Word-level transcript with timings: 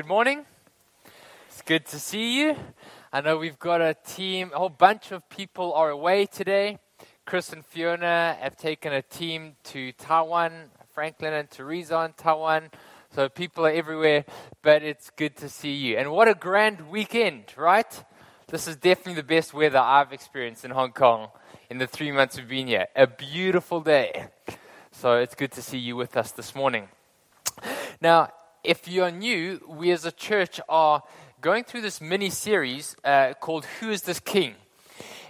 Good 0.00 0.08
morning. 0.08 0.46
It's 1.48 1.60
good 1.60 1.84
to 1.88 1.98
see 1.98 2.40
you. 2.40 2.56
I 3.12 3.20
know 3.20 3.36
we've 3.36 3.58
got 3.58 3.82
a 3.82 3.92
team, 3.92 4.50
a 4.54 4.58
whole 4.58 4.70
bunch 4.70 5.12
of 5.12 5.28
people 5.28 5.74
are 5.74 5.90
away 5.90 6.24
today. 6.24 6.78
Chris 7.26 7.52
and 7.52 7.62
Fiona 7.62 8.34
have 8.40 8.56
taken 8.56 8.94
a 8.94 9.02
team 9.02 9.56
to 9.64 9.92
Taiwan, 9.92 10.70
Franklin 10.94 11.34
and 11.34 11.50
Teresa 11.50 12.00
in 12.06 12.14
Taiwan. 12.14 12.70
So 13.14 13.28
people 13.28 13.66
are 13.66 13.70
everywhere, 13.70 14.24
but 14.62 14.82
it's 14.82 15.10
good 15.10 15.36
to 15.36 15.50
see 15.50 15.74
you. 15.74 15.98
And 15.98 16.10
what 16.12 16.28
a 16.28 16.34
grand 16.34 16.88
weekend, 16.88 17.52
right? 17.58 18.04
This 18.46 18.66
is 18.66 18.76
definitely 18.76 19.16
the 19.16 19.22
best 19.22 19.52
weather 19.52 19.80
I've 19.80 20.14
experienced 20.14 20.64
in 20.64 20.70
Hong 20.70 20.92
Kong 20.92 21.28
in 21.68 21.76
the 21.76 21.86
three 21.86 22.10
months 22.10 22.38
we've 22.38 22.48
been 22.48 22.68
here. 22.68 22.86
A 22.96 23.06
beautiful 23.06 23.82
day. 23.82 24.28
So 24.92 25.18
it's 25.18 25.34
good 25.34 25.52
to 25.52 25.60
see 25.60 25.76
you 25.76 25.94
with 25.94 26.16
us 26.16 26.32
this 26.32 26.54
morning. 26.54 26.88
Now, 28.00 28.30
if 28.62 28.86
you're 28.86 29.10
new, 29.10 29.60
we 29.66 29.90
as 29.90 30.04
a 30.04 30.12
church 30.12 30.60
are 30.68 31.02
going 31.40 31.64
through 31.64 31.80
this 31.80 32.00
mini 32.00 32.28
series 32.28 32.94
uh, 33.04 33.32
called 33.40 33.64
Who 33.64 33.90
is 33.90 34.02
This 34.02 34.20
King? 34.20 34.54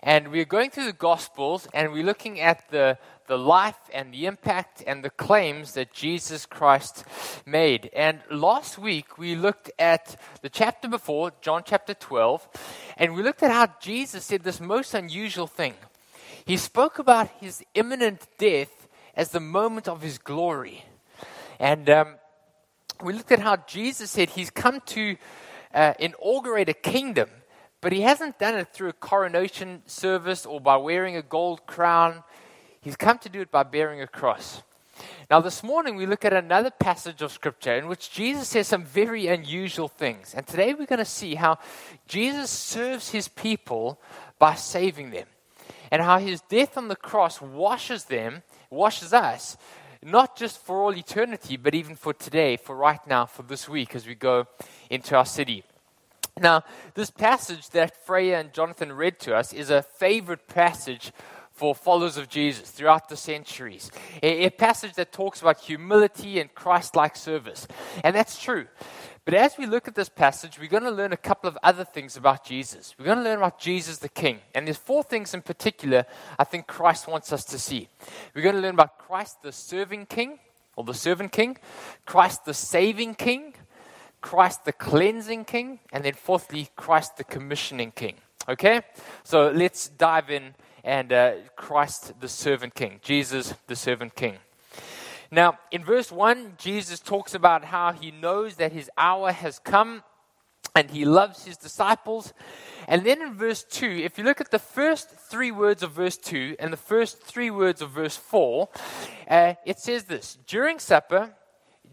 And 0.02 0.32
we're 0.32 0.44
going 0.44 0.70
through 0.70 0.86
the 0.86 0.92
Gospels 0.92 1.68
and 1.72 1.92
we're 1.92 2.04
looking 2.04 2.40
at 2.40 2.68
the, 2.70 2.98
the 3.28 3.38
life 3.38 3.78
and 3.94 4.12
the 4.12 4.26
impact 4.26 4.82
and 4.84 5.04
the 5.04 5.10
claims 5.10 5.74
that 5.74 5.92
Jesus 5.92 6.44
Christ 6.44 7.04
made. 7.46 7.90
And 7.94 8.20
last 8.30 8.78
week 8.78 9.16
we 9.16 9.36
looked 9.36 9.70
at 9.78 10.16
the 10.42 10.48
chapter 10.48 10.88
before, 10.88 11.30
John 11.40 11.62
chapter 11.64 11.94
12, 11.94 12.48
and 12.96 13.14
we 13.14 13.22
looked 13.22 13.44
at 13.44 13.52
how 13.52 13.68
Jesus 13.80 14.24
said 14.24 14.42
this 14.42 14.60
most 14.60 14.94
unusual 14.94 15.46
thing. 15.46 15.74
He 16.44 16.56
spoke 16.56 16.98
about 16.98 17.28
his 17.40 17.62
imminent 17.74 18.26
death 18.38 18.88
as 19.14 19.30
the 19.30 19.40
moment 19.40 19.86
of 19.86 20.02
his 20.02 20.18
glory. 20.18 20.84
And 21.60 21.88
um, 21.90 22.14
we 23.02 23.12
looked 23.12 23.32
at 23.32 23.40
how 23.40 23.56
Jesus 23.56 24.10
said 24.10 24.30
he's 24.30 24.50
come 24.50 24.80
to 24.86 25.16
uh, 25.74 25.94
inaugurate 25.98 26.68
a 26.68 26.74
kingdom, 26.74 27.28
but 27.80 27.92
he 27.92 28.02
hasn't 28.02 28.38
done 28.38 28.54
it 28.56 28.72
through 28.72 28.88
a 28.88 28.94
coronation 28.94 29.82
service 29.86 30.44
or 30.44 30.60
by 30.60 30.76
wearing 30.76 31.16
a 31.16 31.22
gold 31.22 31.66
crown. 31.66 32.22
He's 32.80 32.96
come 32.96 33.18
to 33.18 33.28
do 33.28 33.40
it 33.40 33.50
by 33.50 33.62
bearing 33.62 34.00
a 34.00 34.06
cross. 34.06 34.62
Now, 35.30 35.40
this 35.40 35.62
morning 35.62 35.96
we 35.96 36.06
look 36.06 36.24
at 36.24 36.32
another 36.32 36.70
passage 36.70 37.22
of 37.22 37.32
Scripture 37.32 37.74
in 37.74 37.88
which 37.88 38.10
Jesus 38.10 38.48
says 38.48 38.68
some 38.68 38.84
very 38.84 39.28
unusual 39.28 39.88
things. 39.88 40.34
And 40.34 40.46
today 40.46 40.74
we're 40.74 40.86
going 40.86 40.98
to 40.98 41.04
see 41.04 41.36
how 41.36 41.58
Jesus 42.06 42.50
serves 42.50 43.10
his 43.10 43.28
people 43.28 44.00
by 44.38 44.54
saving 44.54 45.10
them, 45.10 45.26
and 45.90 46.02
how 46.02 46.18
his 46.18 46.40
death 46.42 46.76
on 46.76 46.88
the 46.88 46.96
cross 46.96 47.40
washes 47.40 48.04
them, 48.06 48.42
washes 48.70 49.12
us, 49.12 49.56
not 50.02 50.36
just 50.36 50.58
for 50.64 50.82
all 50.82 50.94
eternity, 50.94 51.56
but 51.56 51.74
even 51.74 51.94
for 51.94 52.12
today, 52.12 52.56
for 52.56 52.74
right 52.74 53.04
now, 53.06 53.26
for 53.26 53.42
this 53.42 53.68
week 53.68 53.94
as 53.94 54.06
we 54.06 54.14
go 54.14 54.46
into 54.88 55.16
our 55.16 55.26
city. 55.26 55.62
Now, 56.38 56.64
this 56.94 57.10
passage 57.10 57.68
that 57.70 58.04
Freya 58.06 58.40
and 58.40 58.52
Jonathan 58.52 58.92
read 58.92 59.18
to 59.20 59.36
us 59.36 59.52
is 59.52 59.68
a 59.68 59.82
favorite 59.82 60.48
passage 60.48 61.12
for 61.52 61.74
followers 61.74 62.16
of 62.16 62.30
Jesus 62.30 62.70
throughout 62.70 63.10
the 63.10 63.16
centuries. 63.16 63.90
A, 64.22 64.46
a 64.46 64.50
passage 64.50 64.94
that 64.94 65.12
talks 65.12 65.42
about 65.42 65.60
humility 65.60 66.40
and 66.40 66.54
Christ 66.54 66.96
like 66.96 67.16
service. 67.16 67.68
And 68.02 68.16
that's 68.16 68.40
true. 68.40 68.66
But 69.24 69.34
as 69.34 69.58
we 69.58 69.66
look 69.66 69.86
at 69.86 69.94
this 69.94 70.08
passage, 70.08 70.58
we're 70.58 70.68
going 70.68 70.82
to 70.84 70.90
learn 70.90 71.12
a 71.12 71.16
couple 71.16 71.48
of 71.48 71.58
other 71.62 71.84
things 71.84 72.16
about 72.16 72.44
Jesus. 72.44 72.94
We're 72.98 73.04
going 73.04 73.18
to 73.18 73.24
learn 73.24 73.38
about 73.38 73.58
Jesus 73.58 73.98
the 73.98 74.08
King. 74.08 74.40
And 74.54 74.66
there's 74.66 74.78
four 74.78 75.02
things 75.02 75.34
in 75.34 75.42
particular 75.42 76.06
I 76.38 76.44
think 76.44 76.66
Christ 76.66 77.06
wants 77.06 77.32
us 77.32 77.44
to 77.46 77.58
see. 77.58 77.88
We're 78.34 78.42
going 78.42 78.56
to 78.56 78.60
learn 78.60 78.74
about 78.74 78.98
Christ 78.98 79.42
the 79.42 79.52
serving 79.52 80.06
King, 80.06 80.38
or 80.76 80.84
the 80.84 80.94
servant 80.94 81.32
King, 81.32 81.58
Christ 82.06 82.44
the 82.44 82.54
saving 82.54 83.14
King, 83.14 83.54
Christ 84.20 84.64
the 84.64 84.72
cleansing 84.72 85.44
King, 85.44 85.80
and 85.92 86.04
then 86.04 86.14
fourthly, 86.14 86.70
Christ 86.76 87.16
the 87.16 87.24
commissioning 87.24 87.92
King. 87.92 88.16
Okay? 88.48 88.80
So 89.22 89.50
let's 89.50 89.88
dive 89.88 90.30
in 90.30 90.54
and 90.82 91.12
uh, 91.12 91.32
Christ 91.56 92.18
the 92.20 92.28
servant 92.28 92.74
King, 92.74 93.00
Jesus 93.02 93.54
the 93.66 93.76
servant 93.76 94.14
King. 94.14 94.38
Now, 95.30 95.58
in 95.70 95.84
verse 95.84 96.10
1, 96.10 96.54
Jesus 96.58 96.98
talks 96.98 97.34
about 97.34 97.64
how 97.64 97.92
he 97.92 98.10
knows 98.10 98.56
that 98.56 98.72
his 98.72 98.90
hour 98.98 99.30
has 99.30 99.58
come 99.60 100.02
and 100.74 100.90
he 100.90 101.04
loves 101.04 101.44
his 101.44 101.56
disciples. 101.56 102.32
And 102.88 103.04
then 103.04 103.22
in 103.22 103.34
verse 103.34 103.62
2, 103.64 103.86
if 103.86 104.18
you 104.18 104.24
look 104.24 104.40
at 104.40 104.50
the 104.50 104.58
first 104.58 105.10
three 105.10 105.50
words 105.50 105.82
of 105.82 105.92
verse 105.92 106.16
2 106.16 106.56
and 106.58 106.72
the 106.72 106.76
first 106.76 107.22
three 107.22 107.50
words 107.50 107.80
of 107.80 107.90
verse 107.90 108.16
4, 108.16 108.68
uh, 109.28 109.54
it 109.64 109.78
says 109.78 110.04
this 110.04 110.36
During 110.46 110.78
supper, 110.78 111.34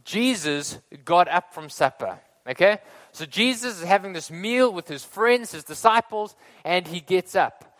Jesus 0.03 0.79
got 1.05 1.27
up 1.27 1.53
from 1.53 1.69
supper. 1.69 2.19
Okay? 2.49 2.79
So 3.11 3.25
Jesus 3.25 3.79
is 3.79 3.83
having 3.83 4.13
this 4.13 4.31
meal 4.31 4.71
with 4.71 4.87
his 4.87 5.03
friends, 5.03 5.51
his 5.51 5.63
disciples, 5.63 6.35
and 6.63 6.87
he 6.87 7.01
gets 7.01 7.35
up. 7.35 7.79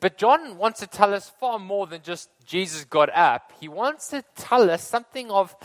But 0.00 0.18
John 0.18 0.58
wants 0.58 0.80
to 0.80 0.86
tell 0.86 1.14
us 1.14 1.30
far 1.40 1.58
more 1.58 1.86
than 1.86 2.02
just 2.02 2.28
Jesus 2.44 2.84
got 2.84 3.08
up. 3.16 3.52
He 3.58 3.66
wants 3.68 4.08
to 4.08 4.22
tell 4.34 4.70
us 4.70 4.86
something 4.86 5.30
of 5.30 5.56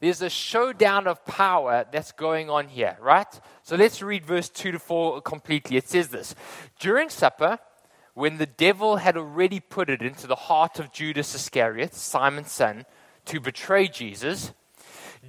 there's 0.00 0.22
a 0.22 0.30
showdown 0.30 1.06
of 1.06 1.24
power 1.26 1.84
that's 1.90 2.12
going 2.12 2.48
on 2.48 2.68
here, 2.68 2.96
right? 3.00 3.40
So 3.62 3.76
let's 3.76 4.00
read 4.00 4.24
verse 4.24 4.48
2 4.48 4.72
to 4.72 4.78
4 4.78 5.22
completely. 5.22 5.76
It 5.76 5.88
says 5.88 6.08
this 6.08 6.34
During 6.78 7.08
supper, 7.08 7.58
when 8.14 8.38
the 8.38 8.46
devil 8.46 8.96
had 8.96 9.16
already 9.16 9.60
put 9.60 9.90
it 9.90 10.02
into 10.02 10.26
the 10.26 10.36
heart 10.36 10.78
of 10.78 10.92
Judas 10.92 11.34
Iscariot, 11.34 11.94
Simon's 11.94 12.52
son, 12.52 12.84
to 13.26 13.40
betray 13.40 13.88
Jesus, 13.88 14.52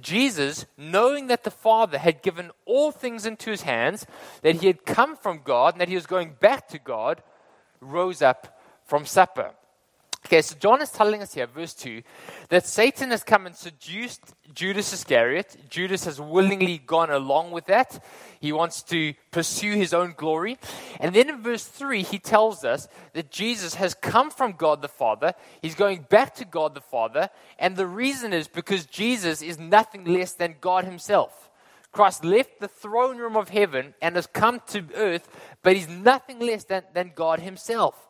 Jesus, 0.00 0.66
knowing 0.76 1.26
that 1.26 1.44
the 1.44 1.50
Father 1.50 1.98
had 1.98 2.22
given 2.22 2.50
all 2.64 2.92
things 2.92 3.26
into 3.26 3.50
his 3.50 3.62
hands, 3.62 4.06
that 4.42 4.56
he 4.56 4.66
had 4.66 4.86
come 4.86 5.16
from 5.16 5.42
God, 5.44 5.74
and 5.74 5.80
that 5.80 5.88
he 5.88 5.94
was 5.94 6.06
going 6.06 6.36
back 6.40 6.68
to 6.68 6.78
God, 6.78 7.22
rose 7.82 8.22
up 8.22 8.58
from 8.84 9.04
supper. 9.04 9.52
Okay, 10.24 10.40
so 10.40 10.54
John 10.58 10.80
is 10.80 10.90
telling 10.90 11.20
us 11.20 11.34
here, 11.34 11.48
verse 11.48 11.74
2, 11.74 12.00
that 12.48 12.64
Satan 12.64 13.10
has 13.10 13.24
come 13.24 13.44
and 13.44 13.56
seduced 13.56 14.20
Judas 14.54 14.92
Iscariot. 14.92 15.56
Judas 15.68 16.04
has 16.04 16.20
willingly 16.20 16.78
gone 16.78 17.10
along 17.10 17.50
with 17.50 17.66
that. 17.66 18.02
He 18.40 18.52
wants 18.52 18.82
to 18.84 19.14
pursue 19.32 19.72
his 19.72 19.92
own 19.92 20.14
glory. 20.16 20.58
And 21.00 21.12
then 21.12 21.28
in 21.28 21.42
verse 21.42 21.64
3, 21.64 22.04
he 22.04 22.20
tells 22.20 22.64
us 22.64 22.86
that 23.14 23.32
Jesus 23.32 23.74
has 23.74 23.94
come 23.94 24.30
from 24.30 24.52
God 24.52 24.80
the 24.80 24.88
Father. 24.88 25.34
He's 25.60 25.74
going 25.74 26.06
back 26.08 26.36
to 26.36 26.44
God 26.44 26.74
the 26.74 26.80
Father. 26.80 27.28
And 27.58 27.76
the 27.76 27.86
reason 27.86 28.32
is 28.32 28.46
because 28.46 28.86
Jesus 28.86 29.42
is 29.42 29.58
nothing 29.58 30.04
less 30.04 30.34
than 30.34 30.54
God 30.60 30.84
himself. 30.84 31.50
Christ 31.92 32.24
left 32.24 32.58
the 32.58 32.68
throne 32.68 33.18
room 33.18 33.36
of 33.36 33.50
heaven 33.50 33.94
and 34.00 34.16
has 34.16 34.26
come 34.26 34.60
to 34.68 34.84
earth, 34.94 35.28
but 35.62 35.76
he's 35.76 35.88
nothing 35.88 36.40
less 36.40 36.64
than, 36.64 36.82
than 36.94 37.12
God 37.14 37.40
himself. 37.40 38.08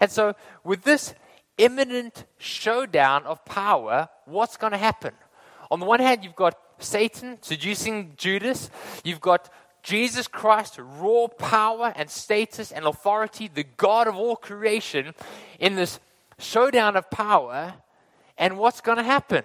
And 0.00 0.10
so, 0.10 0.34
with 0.64 0.82
this 0.82 1.14
imminent 1.56 2.24
showdown 2.38 3.24
of 3.24 3.44
power, 3.44 4.08
what's 4.24 4.56
going 4.56 4.72
to 4.72 4.78
happen? 4.78 5.14
On 5.70 5.78
the 5.78 5.86
one 5.86 6.00
hand, 6.00 6.24
you've 6.24 6.34
got 6.34 6.58
Satan 6.78 7.38
seducing 7.40 8.14
Judas, 8.16 8.70
you've 9.04 9.20
got 9.20 9.48
Jesus 9.82 10.26
Christ, 10.26 10.78
raw 10.78 11.28
power 11.28 11.92
and 11.96 12.10
status 12.10 12.72
and 12.72 12.84
authority, 12.84 13.48
the 13.48 13.64
God 13.76 14.08
of 14.08 14.16
all 14.16 14.36
creation, 14.36 15.14
in 15.58 15.76
this 15.76 16.00
showdown 16.38 16.96
of 16.96 17.10
power. 17.10 17.74
And 18.36 18.58
what's 18.58 18.80
going 18.80 18.98
to 18.98 19.04
happen? 19.04 19.44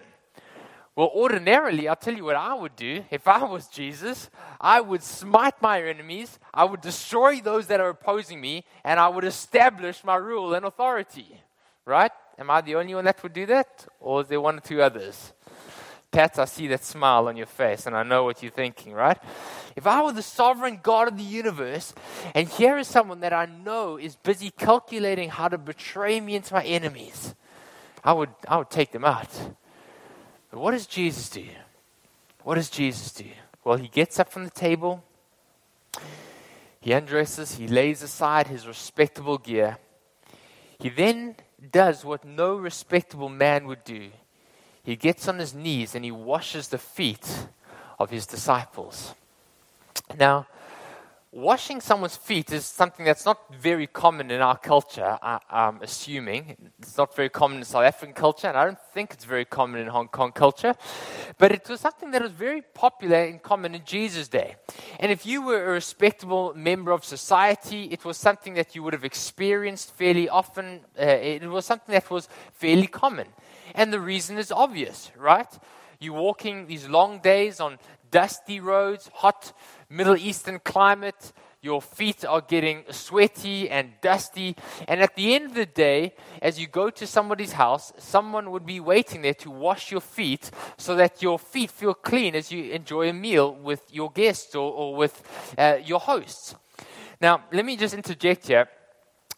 Well, 0.95 1.11
ordinarily, 1.13 1.89
I'll 1.89 1.97
tell 1.97 2.13
you 2.13 2.23
what 2.23 2.37
I 2.37 2.53
would 2.53 2.75
do 2.77 3.03
if 3.11 3.27
I 3.27 3.43
was 3.43 3.67
Jesus. 3.67 4.29
I 4.61 4.79
would 4.79 5.03
smite 5.03 5.61
my 5.61 5.81
enemies, 5.81 6.39
I 6.53 6.63
would 6.63 6.79
destroy 6.79 7.41
those 7.41 7.67
that 7.67 7.81
are 7.81 7.89
opposing 7.89 8.39
me, 8.39 8.63
and 8.83 8.97
I 8.99 9.09
would 9.09 9.25
establish 9.25 10.03
my 10.05 10.15
rule 10.15 10.53
and 10.53 10.65
authority. 10.65 11.41
Right? 11.85 12.11
Am 12.39 12.49
I 12.49 12.61
the 12.61 12.75
only 12.75 12.95
one 12.95 13.05
that 13.05 13.21
would 13.23 13.33
do 13.33 13.45
that? 13.47 13.87
Or 13.99 14.21
is 14.21 14.27
there 14.27 14.39
one 14.39 14.57
or 14.57 14.61
two 14.61 14.81
others? 14.81 15.33
Pat, 16.11 16.39
I 16.39 16.45
see 16.45 16.67
that 16.67 16.83
smile 16.85 17.27
on 17.27 17.35
your 17.35 17.45
face, 17.45 17.87
and 17.87 17.95
I 17.95 18.03
know 18.03 18.23
what 18.23 18.41
you're 18.41 18.51
thinking, 18.51 18.93
right? 18.93 19.17
If 19.75 19.85
I 19.85 20.01
were 20.01 20.13
the 20.13 20.21
sovereign 20.21 20.79
God 20.81 21.09
of 21.09 21.17
the 21.17 21.23
universe, 21.23 21.93
and 22.33 22.47
here 22.47 22.77
is 22.77 22.87
someone 22.87 23.19
that 23.19 23.33
I 23.33 23.47
know 23.47 23.97
is 23.97 24.15
busy 24.15 24.49
calculating 24.49 25.29
how 25.29 25.49
to 25.49 25.57
betray 25.57 26.21
me 26.21 26.35
into 26.35 26.53
my 26.53 26.63
enemies, 26.63 27.35
I 28.01 28.13
would, 28.13 28.29
I 28.47 28.55
would 28.57 28.69
take 28.69 28.93
them 28.93 29.03
out. 29.03 29.27
But 30.55 30.61
what 30.61 30.71
does 30.71 30.87
Jesus 30.87 31.27
do? 31.27 31.43
What 32.43 32.55
does 32.55 32.69
Jesus 32.69 33.11
do? 33.11 33.25
Well, 33.65 33.75
he 33.75 33.89
gets 33.89 34.21
up 34.21 34.31
from 34.31 34.45
the 34.45 34.49
table, 34.49 35.03
he 36.79 36.93
undresses, 36.93 37.55
he 37.55 37.67
lays 37.67 38.01
aside 38.01 38.47
his 38.47 38.65
respectable 38.65 39.37
gear. 39.37 39.77
He 40.79 40.87
then 40.87 41.35
does 41.73 42.05
what 42.05 42.23
no 42.23 42.55
respectable 42.55 43.27
man 43.27 43.67
would 43.67 43.83
do. 43.83 44.11
He 44.81 44.95
gets 44.95 45.27
on 45.27 45.39
his 45.39 45.53
knees 45.53 45.93
and 45.93 46.05
he 46.05 46.11
washes 46.11 46.69
the 46.69 46.77
feet 46.77 47.47
of 47.99 48.09
his 48.09 48.25
disciples. 48.25 49.13
Now, 50.17 50.47
washing 51.35 51.81
someone's 51.81 52.15
feet 52.15 52.49
is 52.53 52.65
something 52.65 53.05
that's 53.05 53.25
not 53.25 53.53
very 53.53 53.87
common 53.87 54.31
in 54.31 54.39
our 54.39 54.57
culture, 54.57 55.19
I, 55.21 55.39
am 55.51 55.79
assuming. 55.81 56.55
It's 56.79 56.97
not 56.97 57.13
very 57.13 57.27
common 57.27 57.57
in 57.57 57.65
South 57.65 57.83
African 57.83 58.15
culture, 58.15 58.47
and 58.47 58.57
I 58.57 58.63
don't 58.63 58.79
think 58.93 59.11
it's 59.11 59.25
very 59.25 59.43
common 59.43 59.81
in 59.81 59.87
Hong 59.87 60.07
Kong 60.07 60.31
culture. 60.31 60.73
But 61.37 61.51
it 61.51 61.67
was 61.67 61.81
something 61.81 62.11
that 62.11 62.21
was 62.21 62.31
very 62.31 62.61
popular 62.61 63.17
and 63.17 63.43
common 63.43 63.75
in 63.75 63.83
Jesus' 63.83 64.29
day. 64.29 64.55
And 64.97 65.11
if 65.11 65.25
you 65.25 65.41
were 65.41 65.65
a 65.65 65.71
respectable 65.73 66.53
member 66.55 66.91
of 66.91 67.03
society, 67.03 67.89
it 67.91 68.05
was 68.05 68.15
something 68.15 68.53
that 68.53 68.73
you 68.73 68.81
would 68.83 68.93
have 68.93 69.03
experienced 69.03 69.93
fairly 69.93 70.29
often. 70.29 70.85
Uh, 70.97 71.03
it 71.03 71.43
was 71.43 71.65
something 71.65 71.91
that 71.91 72.09
was 72.09 72.29
fairly 72.53 72.87
common. 72.87 73.27
And 73.73 73.91
the 73.91 73.99
reason 73.99 74.37
is 74.37 74.53
obvious, 74.53 75.11
right? 75.17 75.51
You're 75.99 76.13
walking 76.13 76.67
these 76.67 76.87
long 76.87 77.19
days 77.19 77.59
on 77.59 77.77
dusty 78.11 78.61
roads, 78.61 79.09
hot 79.13 79.51
Middle 79.89 80.17
Eastern 80.17 80.59
climate. 80.59 81.33
Your 81.61 81.81
feet 81.81 82.23
are 82.23 82.41
getting 82.41 82.83
sweaty 82.91 83.69
and 83.69 83.93
dusty. 83.99 84.55
And 84.87 85.01
at 85.01 85.15
the 85.15 85.33
end 85.33 85.45
of 85.45 85.53
the 85.55 85.65
day, 85.65 86.13
as 86.41 86.59
you 86.59 86.67
go 86.67 86.91
to 86.91 87.07
somebody's 87.07 87.53
house, 87.53 87.91
someone 87.97 88.51
would 88.51 88.67
be 88.67 88.79
waiting 88.79 89.23
there 89.23 89.33
to 89.35 89.49
wash 89.49 89.91
your 89.91 90.01
feet 90.01 90.51
so 90.77 90.95
that 90.95 91.23
your 91.23 91.39
feet 91.39 91.71
feel 91.71 91.95
clean 91.95 92.35
as 92.35 92.51
you 92.51 92.71
enjoy 92.71 93.09
a 93.09 93.13
meal 93.13 93.55
with 93.55 93.81
your 93.91 94.11
guests 94.11 94.53
or, 94.53 94.71
or 94.71 94.95
with 94.95 95.23
uh, 95.57 95.77
your 95.83 95.99
hosts. 95.99 96.55
Now, 97.19 97.45
let 97.51 97.65
me 97.65 97.77
just 97.77 97.95
interject 97.95 98.45
here 98.47 98.69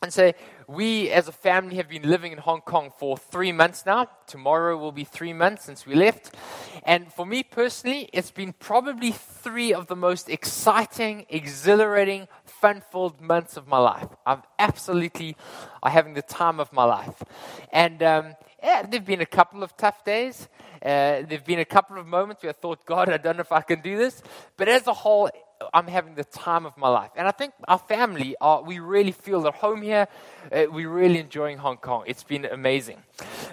and 0.02 0.12
say, 0.12 0.36
we 0.68 1.10
as 1.12 1.30
a 1.30 1.32
family 1.32 1.78
have 1.78 1.88
been 1.88 2.10
living 2.10 2.34
in 2.34 2.38
Hong 2.40 2.60
Kong 2.60 2.92
for 3.00 3.18
three 3.18 3.54
months 3.54 3.86
now. 3.86 4.10
Tomorrow 4.28 4.78
will 4.78 4.92
be 4.92 5.06
three 5.06 5.32
months 5.32 5.64
since 5.64 5.86
we 5.86 5.96
left. 5.96 6.36
And 6.84 7.12
for 7.12 7.26
me 7.26 7.44
personally, 7.44 8.10
it's 8.12 8.32
been 8.32 8.52
probably 8.52 9.12
three 9.12 9.74
of 9.74 9.88
the 9.88 9.96
most 9.96 10.30
exciting, 10.30 11.26
exhilarating, 11.30 12.28
fun 12.44 12.84
filled 12.92 13.22
months 13.22 13.56
of 13.56 13.68
my 13.68 13.78
life. 13.78 14.10
I'm 14.26 14.44
absolutely 14.60 15.38
I'm 15.82 15.92
having 15.94 16.16
the 16.16 16.22
time 16.22 16.60
of 16.60 16.74
my 16.74 16.84
life. 16.84 17.24
And 17.72 18.04
um, 18.04 18.36
yeah, 18.68 18.82
there 18.82 19.00
have 19.00 19.06
been 19.06 19.22
a 19.22 19.26
couple 19.26 19.64
of 19.64 19.78
tough 19.78 20.04
days. 20.04 20.50
Uh, 20.82 21.24
there 21.28 21.38
have 21.40 21.46
been 21.46 21.60
a 21.60 21.66
couple 21.66 21.98
of 21.98 22.06
moments 22.06 22.44
where 22.44 22.50
I 22.50 22.54
thought, 22.54 22.86
God, 22.86 23.08
I 23.08 23.16
don't 23.16 23.38
know 23.38 23.42
if 23.42 23.54
I 23.54 23.62
can 23.62 23.80
do 23.80 23.98
this. 23.98 24.22
But 24.58 24.68
as 24.68 24.86
a 24.88 24.94
whole, 24.94 25.30
I'm 25.74 25.88
having 25.88 26.16
the 26.16 26.26
time 26.26 26.66
of 26.66 26.76
my 26.78 26.90
life. 26.90 27.12
And 27.16 27.30
I 27.30 27.32
think 27.32 27.54
our 27.66 27.78
family, 27.78 28.36
are, 28.42 28.62
we 28.62 28.80
really 28.80 29.14
feel 29.14 29.48
at 29.48 29.56
home 29.56 29.82
here. 29.82 30.06
Uh, 30.52 30.66
we're 30.70 30.90
really 30.90 31.20
enjoying 31.20 31.58
Hong 31.60 31.78
Kong. 31.78 32.04
It's 32.08 32.24
been 32.24 32.44
amazing. 32.44 32.98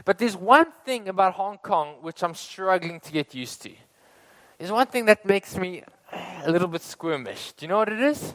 But 0.05 0.19
there's 0.19 0.37
one 0.37 0.73
thing 0.85 1.09
about 1.09 1.35
Hong 1.35 1.59
Kong 1.59 1.99
which 2.01 2.25
I'm 2.25 2.35
struggling 2.35 2.99
to 2.99 3.13
get 3.13 3.37
used 3.37 3.63
to. 3.63 3.71
There's 4.59 4.73
one 4.73 4.89
thing 4.89 5.05
that 5.05 5.25
makes 5.25 5.57
me 5.57 5.85
a 6.45 6.51
little 6.51 6.69
bit 6.69 6.83
squirmish. 6.83 7.55
Do 7.57 7.65
you 7.65 7.69
know 7.69 7.79
what 7.79 7.89
it 7.89 8.01
is? 8.01 8.35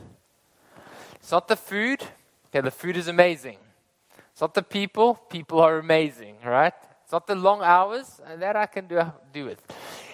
It's 1.16 1.32
not 1.32 1.50
the 1.50 1.58
food. 1.58 2.02
Okay, 2.48 2.62
the 2.62 2.72
food 2.72 2.96
is 2.96 3.10
amazing. 3.10 3.58
It's 4.32 4.42
not 4.42 4.54
the 4.54 4.64
people. 4.64 5.16
People 5.30 5.60
are 5.60 5.78
amazing, 5.80 6.29
right? 6.46 6.74
It's 7.04 7.12
not 7.12 7.28
the 7.28 7.36
long 7.36 7.62
hours. 7.62 8.22
and 8.26 8.42
That 8.42 8.56
I 8.56 8.66
can 8.66 8.88
do, 8.88 9.02
do 9.34 9.46
with. 9.46 9.62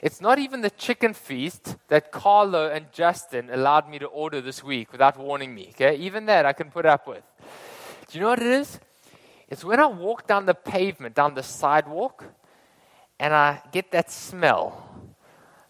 It's 0.01 0.21
not 0.21 0.39
even 0.39 0.61
the 0.61 0.69
chicken 0.69 1.13
feast 1.13 1.77
that 1.87 2.11
Carlo 2.11 2.69
and 2.69 2.91
Justin 2.91 3.49
allowed 3.49 3.89
me 3.89 3.99
to 3.99 4.05
order 4.05 4.39
this 4.39 4.63
week 4.63 4.91
without 4.91 5.17
warning 5.17 5.53
me. 5.53 5.69
Okay, 5.71 5.95
even 5.97 6.25
that 6.27 6.45
I 6.45 6.53
can 6.53 6.69
put 6.69 6.85
up 6.85 7.07
with. 7.07 7.23
Do 8.07 8.17
you 8.17 8.21
know 8.21 8.29
what 8.29 8.39
it 8.39 8.47
is? 8.47 8.79
It's 9.49 9.63
when 9.63 9.79
I 9.79 9.87
walk 9.87 10.27
down 10.27 10.45
the 10.45 10.53
pavement, 10.53 11.15
down 11.15 11.33
the 11.33 11.43
sidewalk, 11.43 12.23
and 13.19 13.33
I 13.33 13.61
get 13.71 13.91
that 13.91 14.11
smell. 14.11 14.89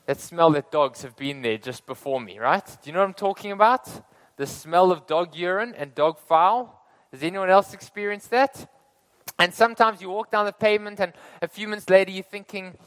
That 0.05 0.19
smell 0.19 0.51
that 0.51 0.71
dogs 0.71 1.01
have 1.01 1.15
been 1.15 1.41
there 1.41 1.57
just 1.57 1.85
before 1.85 2.21
me, 2.21 2.37
right? 2.37 2.65
Do 2.65 2.89
you 2.89 2.93
know 2.93 2.99
what 2.99 3.07
I'm 3.07 3.13
talking 3.13 3.51
about? 3.51 3.89
The 4.37 4.45
smell 4.45 4.91
of 4.91 5.07
dog 5.07 5.35
urine 5.35 5.73
and 5.75 5.95
dog 5.95 6.19
foul. 6.19 6.85
Has 7.11 7.23
anyone 7.23 7.49
else 7.49 7.73
experienced 7.73 8.29
that? 8.29 8.69
And 9.37 9.53
sometimes 9.53 10.01
you 10.01 10.09
walk 10.09 10.31
down 10.31 10.45
the 10.45 10.53
pavement, 10.53 10.99
and 10.99 11.11
a 11.41 11.47
few 11.47 11.67
minutes 11.67 11.89
later, 11.89 12.11
you're 12.11 12.23
thinking, 12.23 12.77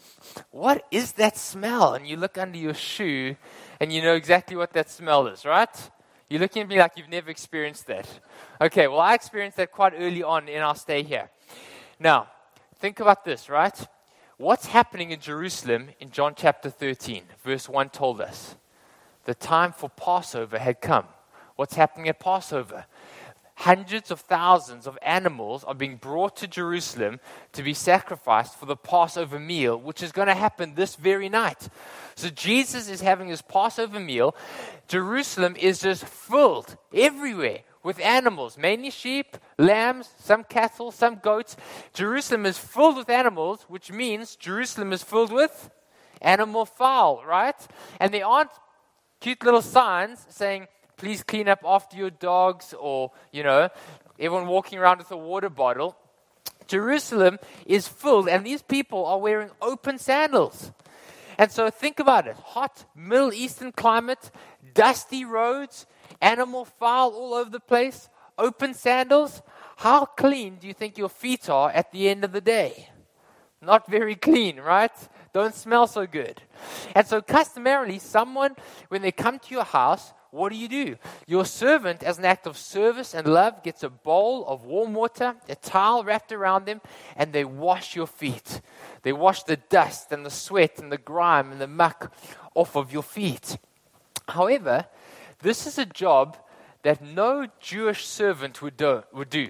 What 0.50 0.85
is 0.91 1.12
that 1.12 1.37
smell? 1.37 1.95
And 1.95 2.06
you 2.06 2.17
look 2.17 2.39
under 2.39 2.56
your 2.59 2.75
shoe, 2.75 3.37
and 3.81 3.93
you 3.93 4.03
know 4.03 4.15
exactly 4.15 4.56
what 4.56 4.73
that 4.73 4.91
smell 4.91 5.27
is, 5.27 5.45
right? 5.45 5.91
You're 6.29 6.41
looking 6.41 6.62
at 6.62 6.69
me 6.69 6.79
like 6.79 6.93
you've 6.97 7.09
never 7.09 7.31
experienced 7.31 7.87
that. 7.87 8.09
Okay, 8.61 8.87
well, 8.87 9.00
I 9.00 9.15
experienced 9.15 9.56
that 9.56 9.73
quite 9.73 9.95
early 9.97 10.23
on 10.23 10.49
in 10.49 10.61
our 10.61 10.75
stay 10.75 11.03
here. 11.03 11.31
Now, 11.99 12.29
think 12.79 13.00
about 13.00 13.25
this, 13.25 13.49
right? 13.49 13.87
What's 14.37 14.67
happening 14.67 15.11
in 15.11 15.21
Jerusalem 15.21 15.89
in 16.00 16.11
John 16.11 16.35
chapter 16.37 16.71
13? 16.71 17.25
Verse 17.43 17.69
1 17.69 17.89
told 17.91 18.21
us 18.21 18.56
the 19.25 19.35
time 19.35 19.73
for 19.73 19.91
Passover 19.91 20.59
had 20.59 20.81
come. 20.81 21.06
What's 21.56 21.75
happening 21.75 22.09
at 22.09 22.21
Passover? 22.21 22.87
Hundreds 23.62 24.12
of 24.12 24.20
thousands 24.20 24.87
of 24.87 24.96
animals 25.02 25.64
are 25.64 25.75
being 25.75 25.96
brought 25.96 26.37
to 26.37 26.46
Jerusalem 26.46 27.19
to 27.50 27.60
be 27.60 27.75
sacrificed 27.75 28.56
for 28.56 28.66
the 28.66 28.76
Passover 28.76 29.40
meal, 29.40 29.76
which 29.76 30.00
is 30.00 30.12
going 30.12 30.28
to 30.28 30.34
happen 30.34 30.76
this 30.76 30.94
very 30.94 31.28
night. 31.28 31.69
So 32.14 32.28
Jesus 32.28 32.88
is 32.88 33.00
having 33.00 33.26
his 33.26 33.43
Passover 33.43 33.99
meal. 33.99 34.37
Jerusalem 34.87 35.56
is 35.58 35.81
just 35.81 36.05
filled 36.06 36.76
everywhere 36.94 37.62
with 37.82 37.99
animals, 37.99 38.56
mainly 38.56 38.90
sheep, 38.90 39.37
lambs, 39.58 40.08
some 40.20 40.44
cattle, 40.44 40.93
some 40.93 41.16
goats. 41.16 41.56
Jerusalem 41.93 42.46
is 42.46 42.58
filled 42.58 42.96
with 42.96 43.11
animals, 43.11 43.64
which 43.66 43.90
means 43.90 44.37
Jerusalem 44.37 44.93
is 44.93 45.02
filled 45.02 45.32
with 45.32 45.69
animal 46.22 46.64
foul, 46.64 47.25
right? 47.26 47.61
And 47.99 48.14
there 48.14 48.25
aren't 48.25 48.52
cute 49.20 49.43
little 49.43 49.62
signs 49.62 50.25
saying, 50.28 50.69
please 50.99 51.23
clean 51.23 51.49
up 51.49 51.61
after 51.65 51.97
your 51.97 52.11
dogs, 52.11 52.75
or, 52.79 53.12
you 53.33 53.43
know, 53.43 53.71
everyone 54.19 54.49
walking 54.49 54.79
around 54.79 54.99
with 54.99 55.11
a 55.11 55.17
water 55.17 55.49
bottle. 55.49 55.97
Jerusalem 56.67 57.39
is 57.65 57.89
filled, 57.89 58.29
and 58.29 58.45
these 58.45 58.61
people 58.61 59.06
are 59.06 59.19
wearing 59.19 59.50
open 59.62 59.99
sandals. 59.99 60.71
And 61.39 61.50
so 61.50 61.71
think 61.71 62.00
about 62.00 62.27
it 62.27 62.37
hot 62.37 62.85
Middle 62.95 63.33
Eastern 63.33 63.73
climate, 63.73 64.31
dusty 64.75 65.25
roads, 65.25 65.87
animal 66.21 66.65
foul 66.65 67.12
all 67.12 67.33
over 67.33 67.49
the 67.49 67.61
place, 67.61 68.11
open 68.37 68.75
sandals. 68.75 69.41
How 69.77 70.05
clean 70.05 70.56
do 70.56 70.67
you 70.67 70.75
think 70.75 70.99
your 70.99 71.09
feet 71.09 71.49
are 71.49 71.71
at 71.71 71.93
the 71.93 72.09
end 72.09 72.25
of 72.25 72.33
the 72.33 72.41
day? 72.41 72.91
Not 73.62 73.89
very 73.91 74.17
clean, 74.17 74.61
right? 74.61 74.93
Don't 75.33 75.55
smell 75.55 75.87
so 75.87 76.06
good. 76.06 76.43
And 76.95 77.06
so, 77.06 77.21
customarily, 77.21 77.99
someone, 77.99 78.56
when 78.89 79.03
they 79.03 79.12
come 79.12 79.39
to 79.39 79.55
your 79.55 79.65
house, 79.65 80.12
what 80.30 80.52
do 80.52 80.58
you 80.58 80.69
do? 80.69 80.96
Your 81.26 81.44
servant, 81.44 82.02
as 82.02 82.19
an 82.19 82.25
act 82.25 82.46
of 82.46 82.58
service 82.58 83.14
and 83.14 83.26
love, 83.26 83.62
gets 83.62 83.82
a 83.82 83.88
bowl 83.88 84.46
of 84.46 84.64
warm 84.64 84.92
water, 84.92 85.36
a 85.48 85.54
towel 85.54 86.04
wrapped 86.04 86.32
around 86.32 86.66
them, 86.66 86.80
and 87.16 87.32
they 87.32 87.44
wash 87.44 87.96
your 87.96 88.06
feet. 88.06 88.60
They 89.02 89.12
wash 89.12 89.42
the 89.44 89.56
dust 89.56 90.12
and 90.12 90.26
the 90.26 90.30
sweat 90.30 90.78
and 90.78 90.92
the 90.92 90.98
grime 90.98 91.50
and 91.52 91.60
the 91.60 91.66
muck 91.66 92.12
off 92.54 92.76
of 92.76 92.92
your 92.92 93.02
feet. 93.02 93.56
However, 94.28 94.86
this 95.40 95.66
is 95.66 95.78
a 95.78 95.86
job 95.86 96.36
that 96.82 97.02
no 97.02 97.47
Jewish 97.61 98.06
servant 98.06 98.61
would 98.61 98.76
do. 98.76 99.02
Would 99.12 99.30
do. 99.30 99.49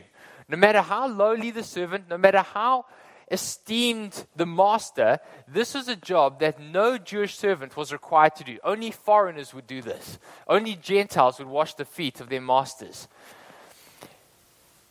No 0.48 0.56
matter 0.56 0.80
how 0.80 1.08
lowly 1.08 1.50
the 1.50 1.62
servant, 1.62 2.08
no 2.08 2.16
matter 2.16 2.40
how 2.40 2.86
esteemed 3.30 4.26
the 4.36 4.46
master, 4.46 5.18
this 5.46 5.74
was 5.74 5.88
a 5.88 5.96
job 5.96 6.40
that 6.40 6.60
no 6.60 6.98
Jewish 6.98 7.36
servant 7.36 7.76
was 7.76 7.92
required 7.92 8.36
to 8.36 8.44
do. 8.44 8.58
Only 8.64 8.90
foreigners 8.90 9.52
would 9.52 9.66
do 9.66 9.82
this. 9.82 10.18
Only 10.46 10.74
Gentiles 10.74 11.38
would 11.38 11.48
wash 11.48 11.74
the 11.74 11.84
feet 11.84 12.20
of 12.20 12.28
their 12.28 12.40
masters. 12.40 13.08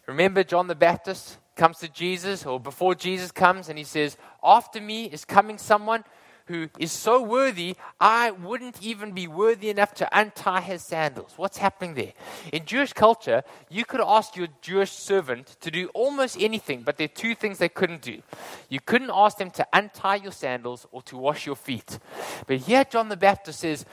Remember, 0.05 0.43
John 0.43 0.67
the 0.67 0.75
Baptist 0.75 1.37
comes 1.55 1.79
to 1.79 1.89
Jesus, 1.89 2.45
or 2.45 2.59
before 2.59 2.95
Jesus 2.95 3.31
comes, 3.31 3.67
and 3.67 3.77
he 3.77 3.83
says, 3.83 4.15
After 4.43 4.79
me 4.79 5.05
is 5.05 5.25
coming 5.25 5.57
someone 5.57 6.03
who 6.47 6.69
is 6.79 6.91
so 6.91 7.21
worthy, 7.21 7.75
I 7.99 8.31
wouldn't 8.31 8.81
even 8.81 9.11
be 9.11 9.27
worthy 9.27 9.69
enough 9.69 9.93
to 9.95 10.09
untie 10.17 10.61
his 10.61 10.81
sandals. 10.81 11.33
What's 11.35 11.57
happening 11.57 11.93
there? 11.95 12.13
In 12.51 12.65
Jewish 12.65 12.93
culture, 12.93 13.43
you 13.69 13.85
could 13.85 14.01
ask 14.01 14.35
your 14.35 14.47
Jewish 14.61 14.91
servant 14.91 15.57
to 15.61 15.71
do 15.71 15.89
almost 15.93 16.37
anything, 16.39 16.83
but 16.83 16.97
there 16.97 17.05
are 17.05 17.07
two 17.09 17.35
things 17.35 17.57
they 17.57 17.69
couldn't 17.69 18.01
do. 18.01 18.21
You 18.69 18.79
couldn't 18.79 19.11
ask 19.13 19.37
them 19.37 19.51
to 19.51 19.67
untie 19.73 20.15
your 20.15 20.31
sandals 20.31 20.87
or 20.91 21.01
to 21.03 21.17
wash 21.17 21.45
your 21.45 21.55
feet. 21.55 21.99
But 22.47 22.57
here, 22.57 22.83
John 22.85 23.09
the 23.09 23.17
Baptist 23.17 23.59
says, 23.59 23.85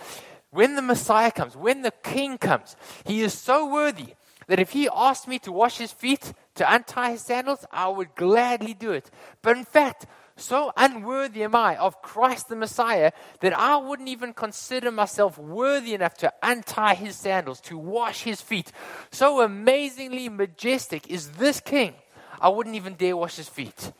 when 0.50 0.76
the 0.76 0.82
Messiah 0.82 1.32
comes, 1.32 1.56
when 1.56 1.82
the 1.82 1.92
King 2.02 2.38
comes, 2.38 2.76
he 3.04 3.23
is 3.23 3.34
so 3.34 3.66
worthy 3.66 4.14
that 4.46 4.61
if 4.61 4.70
he 4.70 4.88
asked 4.94 5.26
me 5.26 5.38
to 5.40 5.52
wash 5.52 5.78
his 5.78 5.90
feet, 5.90 6.32
to 6.54 6.73
untie 6.73 7.12
his 7.12 7.23
sandals, 7.23 7.64
I 7.73 7.88
would 7.88 8.14
gladly 8.14 8.75
do 8.75 8.92
it. 8.92 9.11
But 9.42 9.56
in 9.56 9.64
fact, 9.64 10.06
so 10.36 10.72
unworthy 10.76 11.44
am 11.44 11.54
I 11.54 11.76
of 11.76 12.02
Christ 12.02 12.48
the 12.48 12.56
Messiah 12.56 13.12
that 13.40 13.56
I 13.56 13.76
wouldn't 13.76 14.08
even 14.08 14.32
consider 14.32 14.90
myself 14.90 15.38
worthy 15.38 15.94
enough 15.94 16.14
to 16.18 16.32
untie 16.42 16.94
his 16.94 17.14
sandals, 17.14 17.60
to 17.62 17.78
wash 17.78 18.22
his 18.22 18.40
feet. 18.40 18.72
So 19.12 19.42
amazingly 19.42 20.28
majestic 20.28 21.08
is 21.08 21.32
this 21.32 21.60
king, 21.60 21.94
I 22.40 22.48
wouldn't 22.48 22.74
even 22.74 22.94
dare 22.94 23.16
wash 23.16 23.36
his 23.36 23.48
feet. 23.48 23.92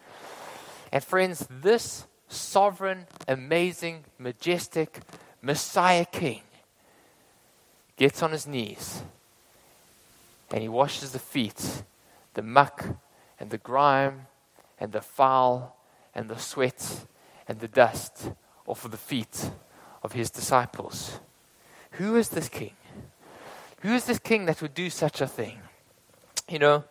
And 0.91 1.05
friends, 1.05 1.47
this 1.49 2.05
sovereign, 2.29 3.07
amazing, 3.29 4.05
majestic 4.19 5.01
Messiah 5.41 6.05
king 6.05 6.43
gets 7.97 8.23
on 8.23 8.33
his 8.33 8.47
knees 8.47 9.03
and 10.51 10.63
he 10.63 10.69
washes 10.69 11.13
the 11.13 11.19
feet, 11.19 11.85
the 12.35 12.43
muck 12.43 12.85
and 13.39 13.51
the 13.51 13.59
grime 13.59 14.27
and 14.81 14.91
the 14.91 15.01
foul 15.01 15.74
and 16.15 16.29
the 16.29 16.39
sweat 16.39 17.07
and 17.49 17.61
the 17.61 17.69
dust 17.69 18.31
off 18.67 18.85
of 18.85 18.91
the 18.91 18.97
feet 18.97 19.51
of 20.03 20.13
his 20.13 20.31
disciples. 20.31 21.21
Who 21.93 22.17
is 22.17 22.29
this 22.31 22.49
king? 22.49 22.75
Who 23.81 23.95
is 23.95 24.07
this 24.07 24.19
king 24.19 24.47
that 24.47 24.63
would 24.63 24.75
do 24.75 24.91
such 24.91 25.21
a 25.21 25.27
thing? 25.27 25.59
You 26.49 26.59
know, 26.59 26.85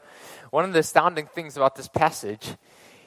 one 0.51 0.65
of 0.65 0.73
the 0.73 0.79
astounding 0.79 1.27
things 1.27 1.57
about 1.57 1.75
this 1.75 1.87
passage 1.87 2.55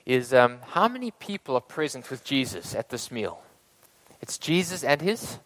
is 0.04 0.32
um, 0.34 0.58
how 0.70 0.88
many 0.88 1.10
people 1.10 1.56
are 1.56 1.60
present 1.60 2.10
with 2.10 2.24
Jesus 2.24 2.74
at 2.74 2.90
this 2.90 3.10
meal? 3.10 3.42
It's 4.20 4.38
Jesus 4.38 4.84
and 4.84 5.00
his 5.00 5.38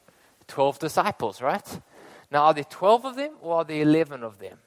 12 0.48 0.78
disciples, 0.78 1.40
right? 1.40 1.80
Now, 2.30 2.44
are 2.44 2.54
there 2.54 2.64
12 2.64 3.04
of 3.04 3.16
them 3.16 3.32
or 3.40 3.56
are 3.56 3.64
there 3.64 3.82
11 3.82 4.22
of 4.22 4.38
them? 4.38 4.58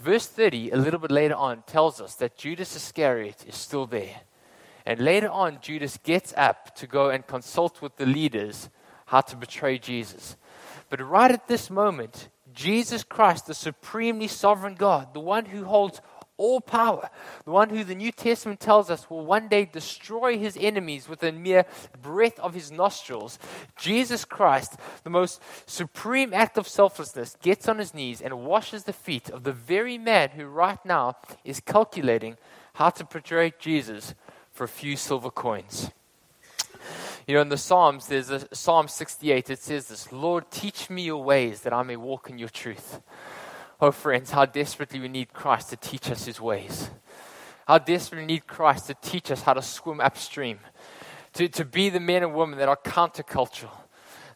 Verse 0.00 0.26
30, 0.26 0.70
a 0.70 0.76
little 0.76 0.98
bit 0.98 1.10
later 1.10 1.34
on, 1.34 1.62
tells 1.66 2.00
us 2.00 2.14
that 2.14 2.38
Judas 2.38 2.74
Iscariot 2.74 3.44
is 3.46 3.54
still 3.54 3.86
there. 3.86 4.22
And 4.86 4.98
later 4.98 5.28
on, 5.28 5.58
Judas 5.60 5.98
gets 6.02 6.32
up 6.38 6.74
to 6.76 6.86
go 6.86 7.10
and 7.10 7.26
consult 7.26 7.82
with 7.82 7.96
the 7.96 8.06
leaders 8.06 8.70
how 9.06 9.20
to 9.20 9.36
betray 9.36 9.78
Jesus. 9.78 10.36
But 10.88 11.06
right 11.06 11.30
at 11.30 11.48
this 11.48 11.68
moment, 11.68 12.30
Jesus 12.54 13.04
Christ, 13.04 13.46
the 13.46 13.54
supremely 13.54 14.26
sovereign 14.26 14.74
God, 14.74 15.12
the 15.12 15.20
one 15.20 15.44
who 15.44 15.64
holds 15.64 16.00
all 16.40 16.62
power, 16.62 17.10
the 17.44 17.50
one 17.50 17.68
who 17.68 17.84
the 17.84 17.94
New 17.94 18.10
Testament 18.10 18.60
tells 18.60 18.88
us 18.90 19.10
will 19.10 19.26
one 19.26 19.46
day 19.46 19.66
destroy 19.66 20.38
his 20.38 20.56
enemies 20.58 21.06
with 21.06 21.22
a 21.22 21.32
mere 21.32 21.66
breath 22.00 22.38
of 22.40 22.54
his 22.54 22.72
nostrils, 22.72 23.38
Jesus 23.76 24.24
Christ, 24.24 24.76
the 25.04 25.10
most 25.10 25.42
supreme 25.66 26.32
act 26.32 26.56
of 26.56 26.66
selflessness, 26.66 27.36
gets 27.42 27.68
on 27.68 27.78
his 27.78 27.92
knees 27.92 28.22
and 28.22 28.46
washes 28.46 28.84
the 28.84 28.92
feet 28.94 29.28
of 29.28 29.44
the 29.44 29.52
very 29.52 29.98
man 29.98 30.30
who 30.30 30.46
right 30.46 30.82
now 30.82 31.18
is 31.44 31.60
calculating 31.60 32.38
how 32.74 32.88
to 32.88 33.04
portray 33.04 33.52
Jesus 33.58 34.14
for 34.50 34.64
a 34.64 34.68
few 34.68 34.96
silver 34.96 35.30
coins. 35.30 35.90
You 37.26 37.34
know, 37.34 37.42
in 37.42 37.50
the 37.50 37.58
Psalms, 37.58 38.06
there's 38.06 38.30
a 38.30 38.48
Psalm 38.54 38.88
68, 38.88 39.50
it 39.50 39.58
says 39.58 39.88
this 39.88 40.10
Lord, 40.10 40.50
teach 40.50 40.88
me 40.88 41.02
your 41.02 41.22
ways 41.22 41.60
that 41.60 41.74
I 41.74 41.82
may 41.82 41.96
walk 41.96 42.30
in 42.30 42.38
your 42.38 42.48
truth. 42.48 43.00
Oh, 43.82 43.90
friends, 43.92 44.30
how 44.30 44.44
desperately 44.44 45.00
we 45.00 45.08
need 45.08 45.32
Christ 45.32 45.70
to 45.70 45.76
teach 45.76 46.10
us 46.10 46.26
his 46.26 46.38
ways. 46.38 46.90
How 47.66 47.78
desperately 47.78 48.26
we 48.26 48.32
need 48.34 48.46
Christ 48.46 48.88
to 48.88 48.94
teach 49.00 49.30
us 49.30 49.42
how 49.42 49.54
to 49.54 49.62
swim 49.62 50.00
upstream, 50.00 50.60
to, 51.34 51.48
to 51.48 51.64
be 51.64 51.88
the 51.88 52.00
men 52.00 52.22
and 52.22 52.34
women 52.34 52.58
that 52.58 52.68
are 52.68 52.76
countercultural, 52.76 53.70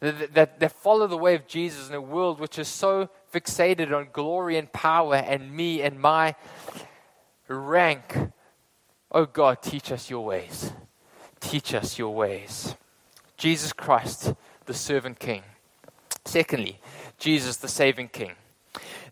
that, 0.00 0.32
that, 0.32 0.60
that 0.60 0.72
follow 0.72 1.06
the 1.06 1.18
way 1.18 1.34
of 1.34 1.46
Jesus 1.46 1.90
in 1.90 1.94
a 1.94 2.00
world 2.00 2.40
which 2.40 2.58
is 2.58 2.68
so 2.68 3.10
fixated 3.34 3.94
on 3.94 4.08
glory 4.12 4.56
and 4.56 4.72
power 4.72 5.16
and 5.16 5.54
me 5.54 5.82
and 5.82 6.00
my 6.00 6.34
rank. 7.48 8.16
Oh 9.12 9.26
God, 9.26 9.60
teach 9.60 9.92
us 9.92 10.08
your 10.08 10.24
ways. 10.24 10.72
Teach 11.40 11.74
us 11.74 11.98
your 11.98 12.14
ways. 12.14 12.74
Jesus 13.36 13.74
Christ, 13.74 14.32
the 14.64 14.72
servant 14.72 15.18
king. 15.18 15.42
Secondly, 16.24 16.80
Jesus, 17.18 17.58
the 17.58 17.68
saving 17.68 18.08
king. 18.08 18.32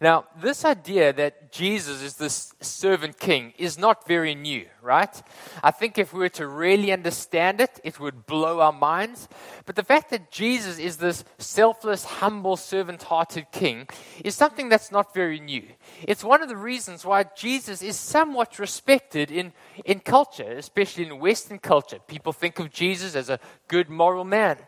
Now, 0.02 0.24
this 0.36 0.64
idea 0.64 1.12
that 1.12 1.52
Jesus 1.52 2.02
is 2.02 2.16
this 2.16 2.54
servant 2.60 3.20
king 3.20 3.52
is 3.56 3.78
not 3.78 4.08
very 4.08 4.34
new, 4.34 4.66
right? 4.82 5.22
I 5.62 5.70
think 5.70 5.96
if 5.96 6.12
we 6.12 6.18
were 6.18 6.28
to 6.30 6.48
really 6.48 6.90
understand 6.90 7.60
it, 7.60 7.78
it 7.84 8.00
would 8.00 8.26
blow 8.26 8.58
our 8.58 8.72
minds. 8.72 9.28
But 9.64 9.76
the 9.76 9.84
fact 9.84 10.10
that 10.10 10.32
Jesus 10.32 10.80
is 10.80 10.96
this 10.96 11.22
selfless, 11.38 12.04
humble, 12.04 12.56
servant 12.56 13.04
hearted 13.04 13.46
king 13.52 13.86
is 14.24 14.34
something 14.34 14.68
that's 14.68 14.90
not 14.90 15.14
very 15.14 15.38
new. 15.38 15.62
It's 16.02 16.24
one 16.24 16.42
of 16.42 16.48
the 16.48 16.56
reasons 16.56 17.04
why 17.04 17.26
Jesus 17.36 17.80
is 17.80 17.94
somewhat 17.94 18.58
respected 18.58 19.30
in, 19.30 19.52
in 19.84 20.00
culture, 20.00 20.50
especially 20.50 21.06
in 21.06 21.20
Western 21.20 21.60
culture. 21.60 22.00
People 22.08 22.32
think 22.32 22.58
of 22.58 22.72
Jesus 22.72 23.14
as 23.14 23.30
a 23.30 23.38
good 23.68 23.88
moral 23.88 24.24
man. 24.24 24.58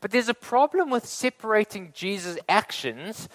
But 0.00 0.12
there's 0.12 0.28
a 0.28 0.34
problem 0.34 0.90
with 0.90 1.06
separating 1.06 1.90
Jesus' 1.92 2.38
actions 2.48 3.28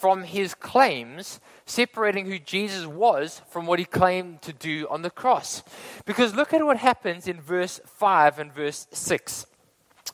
from 0.00 0.22
his 0.24 0.54
claims, 0.54 1.40
separating 1.66 2.26
who 2.26 2.38
Jesus 2.38 2.86
was 2.86 3.42
from 3.50 3.66
what 3.66 3.78
he 3.78 3.84
claimed 3.84 4.42
to 4.42 4.52
do 4.52 4.86
on 4.90 5.02
the 5.02 5.10
cross. 5.10 5.62
Because 6.04 6.34
look 6.34 6.52
at 6.52 6.64
what 6.64 6.78
happens 6.78 7.26
in 7.26 7.40
verse 7.40 7.80
5 7.84 8.38
and 8.38 8.52
verse 8.52 8.86
6. 8.92 9.46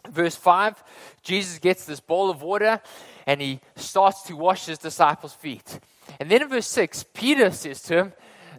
Verse 0.08 0.36
5, 0.36 0.82
Jesus 1.22 1.58
gets 1.58 1.84
this 1.86 2.00
bowl 2.00 2.30
of 2.30 2.42
water 2.42 2.80
and 3.26 3.40
he 3.40 3.60
starts 3.76 4.22
to 4.22 4.36
wash 4.36 4.66
his 4.66 4.78
disciples' 4.78 5.32
feet. 5.32 5.78
And 6.20 6.30
then 6.30 6.42
in 6.42 6.48
verse 6.48 6.66
6, 6.66 7.04
Peter 7.14 7.50
says 7.50 7.82
to 7.82 7.96
him, 7.96 8.12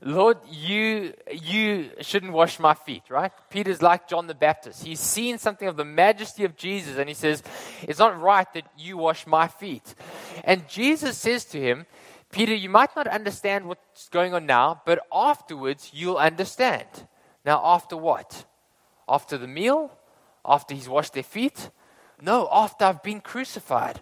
Lord, 0.07 0.37
you, 0.51 1.15
you 1.31 1.89
shouldn't 2.01 2.31
wash 2.31 2.59
my 2.59 2.75
feet, 2.75 3.01
right? 3.09 3.31
Peter's 3.49 3.81
like 3.81 4.07
John 4.07 4.27
the 4.27 4.35
Baptist. 4.35 4.85
He's 4.85 4.99
seen 4.99 5.39
something 5.39 5.67
of 5.67 5.77
the 5.77 5.83
majesty 5.83 6.43
of 6.43 6.55
Jesus 6.55 6.97
and 6.99 7.09
he 7.09 7.15
says, 7.15 7.41
It's 7.81 7.97
not 7.97 8.21
right 8.21 8.47
that 8.53 8.67
you 8.77 8.97
wash 8.97 9.25
my 9.25 9.47
feet. 9.47 9.95
And 10.43 10.67
Jesus 10.69 11.17
says 11.17 11.43
to 11.45 11.59
him, 11.59 11.87
Peter, 12.31 12.53
you 12.53 12.69
might 12.69 12.95
not 12.95 13.07
understand 13.07 13.65
what's 13.65 14.07
going 14.09 14.35
on 14.35 14.45
now, 14.45 14.79
but 14.85 14.99
afterwards 15.11 15.89
you'll 15.91 16.17
understand. 16.17 16.85
Now, 17.43 17.63
after 17.65 17.97
what? 17.97 18.45
After 19.09 19.39
the 19.39 19.47
meal? 19.47 19.91
After 20.45 20.75
he's 20.75 20.87
washed 20.87 21.13
their 21.13 21.23
feet? 21.23 21.71
No, 22.21 22.47
after 22.51 22.85
I've 22.85 23.01
been 23.01 23.21
crucified. 23.21 24.01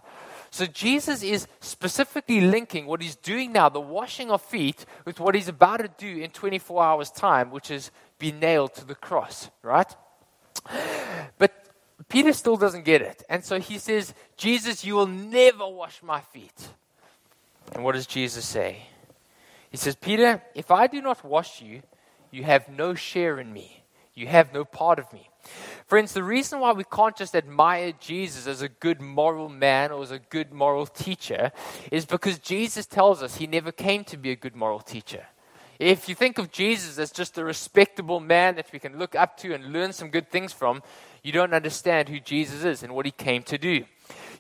So 0.54 0.68
Jesus 0.68 1.24
is 1.24 1.48
specifically 1.62 2.40
linking 2.40 2.86
what 2.86 3.02
he's 3.02 3.16
doing 3.16 3.54
now, 3.54 3.70
the 3.70 3.82
washing 3.82 4.30
of 4.30 4.40
feet, 4.40 4.86
with 5.04 5.20
what 5.20 5.34
he's 5.34 5.48
about 5.48 5.78
to 5.78 5.88
do 5.98 6.22
in 6.22 6.30
24 6.30 6.84
hours' 6.84 7.10
time, 7.10 7.50
which 7.50 7.72
is 7.72 7.90
be 8.20 8.32
nailed 8.32 8.76
to 8.76 8.86
the 8.86 8.94
cross, 8.94 9.50
right? 9.64 9.92
But 11.40 11.66
Peter 12.08 12.32
still 12.34 12.56
doesn't 12.56 12.86
get 12.86 13.02
it. 13.02 13.24
And 13.28 13.44
so 13.44 13.60
he 13.60 13.80
says, 13.80 14.14
Jesus, 14.38 14.86
you 14.86 14.94
will 14.94 15.08
never 15.08 15.68
wash 15.68 16.04
my 16.04 16.22
feet. 16.22 16.70
And 17.72 17.84
what 17.84 17.94
does 17.96 18.06
Jesus 18.06 18.46
say? 18.46 18.86
He 19.72 19.78
says, 19.78 19.96
Peter, 19.96 20.40
if 20.54 20.70
I 20.70 20.86
do 20.86 21.02
not 21.02 21.26
wash 21.26 21.64
you, 21.64 21.82
you 22.30 22.44
have 22.44 22.70
no 22.70 22.94
share 22.94 23.40
in 23.40 23.52
me. 23.52 23.82
You 24.14 24.28
have 24.28 24.54
no 24.54 24.66
part 24.66 25.00
of 25.00 25.12
me. 25.14 25.32
Friends, 25.86 26.14
the 26.14 26.24
reason 26.24 26.60
why 26.60 26.72
we 26.72 26.84
can't 26.84 27.16
just 27.16 27.36
admire 27.36 27.94
Jesus 28.00 28.48
as 28.48 28.62
a 28.62 28.70
good 28.70 29.02
moral 29.02 29.50
man 29.50 29.92
or 29.92 30.02
as 30.02 30.12
a 30.12 30.20
good 30.20 30.54
moral 30.54 30.86
teacher 30.86 31.52
is 31.92 32.06
because 32.06 32.40
Jesus 32.40 32.86
tells 32.86 33.22
us 33.22 33.36
he 33.36 33.48
never 33.48 33.72
came 33.72 34.04
to 34.06 34.18
be 34.18 34.32
a 34.32 34.36
good 34.36 34.56
moral 34.56 34.80
teacher. 34.80 35.26
If 35.80 36.08
you 36.08 36.16
think 36.16 36.38
of 36.38 36.52
Jesus 36.52 36.98
as 36.98 37.12
just 37.12 37.38
a 37.38 37.44
respectable 37.44 38.20
man 38.20 38.56
that 38.56 38.72
we 38.72 38.80
can 38.80 38.98
look 38.98 39.16
up 39.16 39.38
to 39.38 39.54
and 39.54 39.74
learn 39.74 39.92
some 39.92 40.10
good 40.10 40.30
things 40.30 40.54
from, 40.54 40.82
you 41.24 41.32
don't 41.32 41.54
understand 41.54 42.10
who 42.10 42.20
Jesus 42.20 42.64
is 42.64 42.84
and 42.84 42.94
what 42.94 43.06
he 43.06 43.12
came 43.12 43.44
to 43.44 43.58
do. 43.58 43.86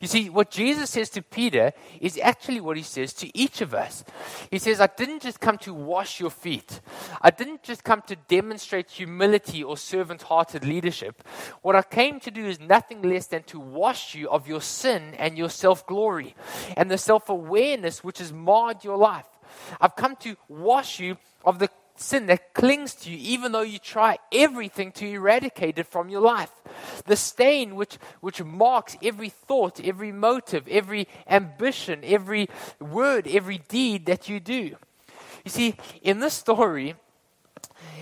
You 0.01 0.07
see, 0.07 0.29
what 0.29 0.51
Jesus 0.51 0.89
says 0.89 1.09
to 1.11 1.21
Peter 1.21 1.73
is 1.99 2.19
actually 2.21 2.61
what 2.61 2.77
he 2.77 2.83
says 2.83 3.13
to 3.13 3.37
each 3.37 3.61
of 3.61 3.73
us. 3.73 4.03
He 4.51 4.59
says, 4.59 4.81
I 4.81 4.87
didn't 4.87 5.21
just 5.21 5.39
come 5.39 5.57
to 5.59 5.73
wash 5.73 6.19
your 6.19 6.29
feet, 6.29 6.81
I 7.21 7.29
didn't 7.29 7.63
just 7.63 7.83
come 7.83 8.01
to 8.07 8.15
demonstrate 8.15 8.91
humility 8.91 9.63
or 9.63 9.77
servant 9.77 10.23
hearted 10.23 10.65
leadership. 10.65 11.23
What 11.61 11.75
I 11.75 11.81
came 11.81 12.19
to 12.21 12.31
do 12.31 12.45
is 12.45 12.59
nothing 12.59 13.01
less 13.01 13.27
than 13.27 13.43
to 13.43 13.59
wash 13.59 14.15
you 14.15 14.29
of 14.29 14.47
your 14.47 14.61
sin 14.61 15.15
and 15.17 15.37
your 15.37 15.49
self 15.49 15.85
glory 15.85 16.35
and 16.77 16.89
the 16.89 16.97
self 16.97 17.29
awareness 17.29 18.03
which 18.03 18.19
has 18.19 18.33
marred 18.33 18.83
your 18.83 18.97
life. 18.97 19.27
I've 19.79 19.95
come 19.95 20.15
to 20.17 20.35
wash 20.47 20.99
you 20.99 21.17
of 21.45 21.59
the 21.59 21.69
sin 21.95 22.25
that 22.27 22.53
clings 22.53 22.95
to 22.95 23.11
you, 23.11 23.17
even 23.19 23.51
though 23.51 23.61
you 23.61 23.79
try 23.79 24.17
everything 24.31 24.91
to 24.93 25.07
eradicate 25.07 25.77
it 25.77 25.87
from 25.87 26.09
your 26.09 26.21
life. 26.21 26.51
The 27.05 27.15
stain 27.15 27.75
which, 27.75 27.97
which 28.21 28.43
marks 28.43 28.97
every 29.03 29.29
thought, 29.29 29.79
every 29.83 30.11
motive, 30.11 30.67
every 30.67 31.07
ambition, 31.27 32.01
every 32.03 32.49
word, 32.79 33.27
every 33.27 33.59
deed 33.67 34.05
that 34.07 34.27
you 34.27 34.39
do. 34.39 34.75
You 35.45 35.51
see, 35.51 35.75
in 36.01 36.19
this 36.19 36.33
story, 36.33 36.95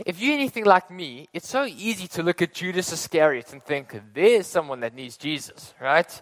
if 0.06 0.22
you're 0.22 0.34
anything 0.34 0.66
like 0.66 0.90
me, 0.90 1.28
it's 1.34 1.50
so 1.50 1.66
easy 1.66 2.08
to 2.10 2.24
look 2.24 2.42
at 2.42 2.54
Judas 2.54 2.92
Iscariot 2.92 3.52
and 3.52 3.64
think, 3.64 4.00
there's 4.14 4.48
someone 4.48 4.80
that 4.82 4.96
needs 4.96 5.18
Jesus, 5.18 5.74
right? 5.82 6.22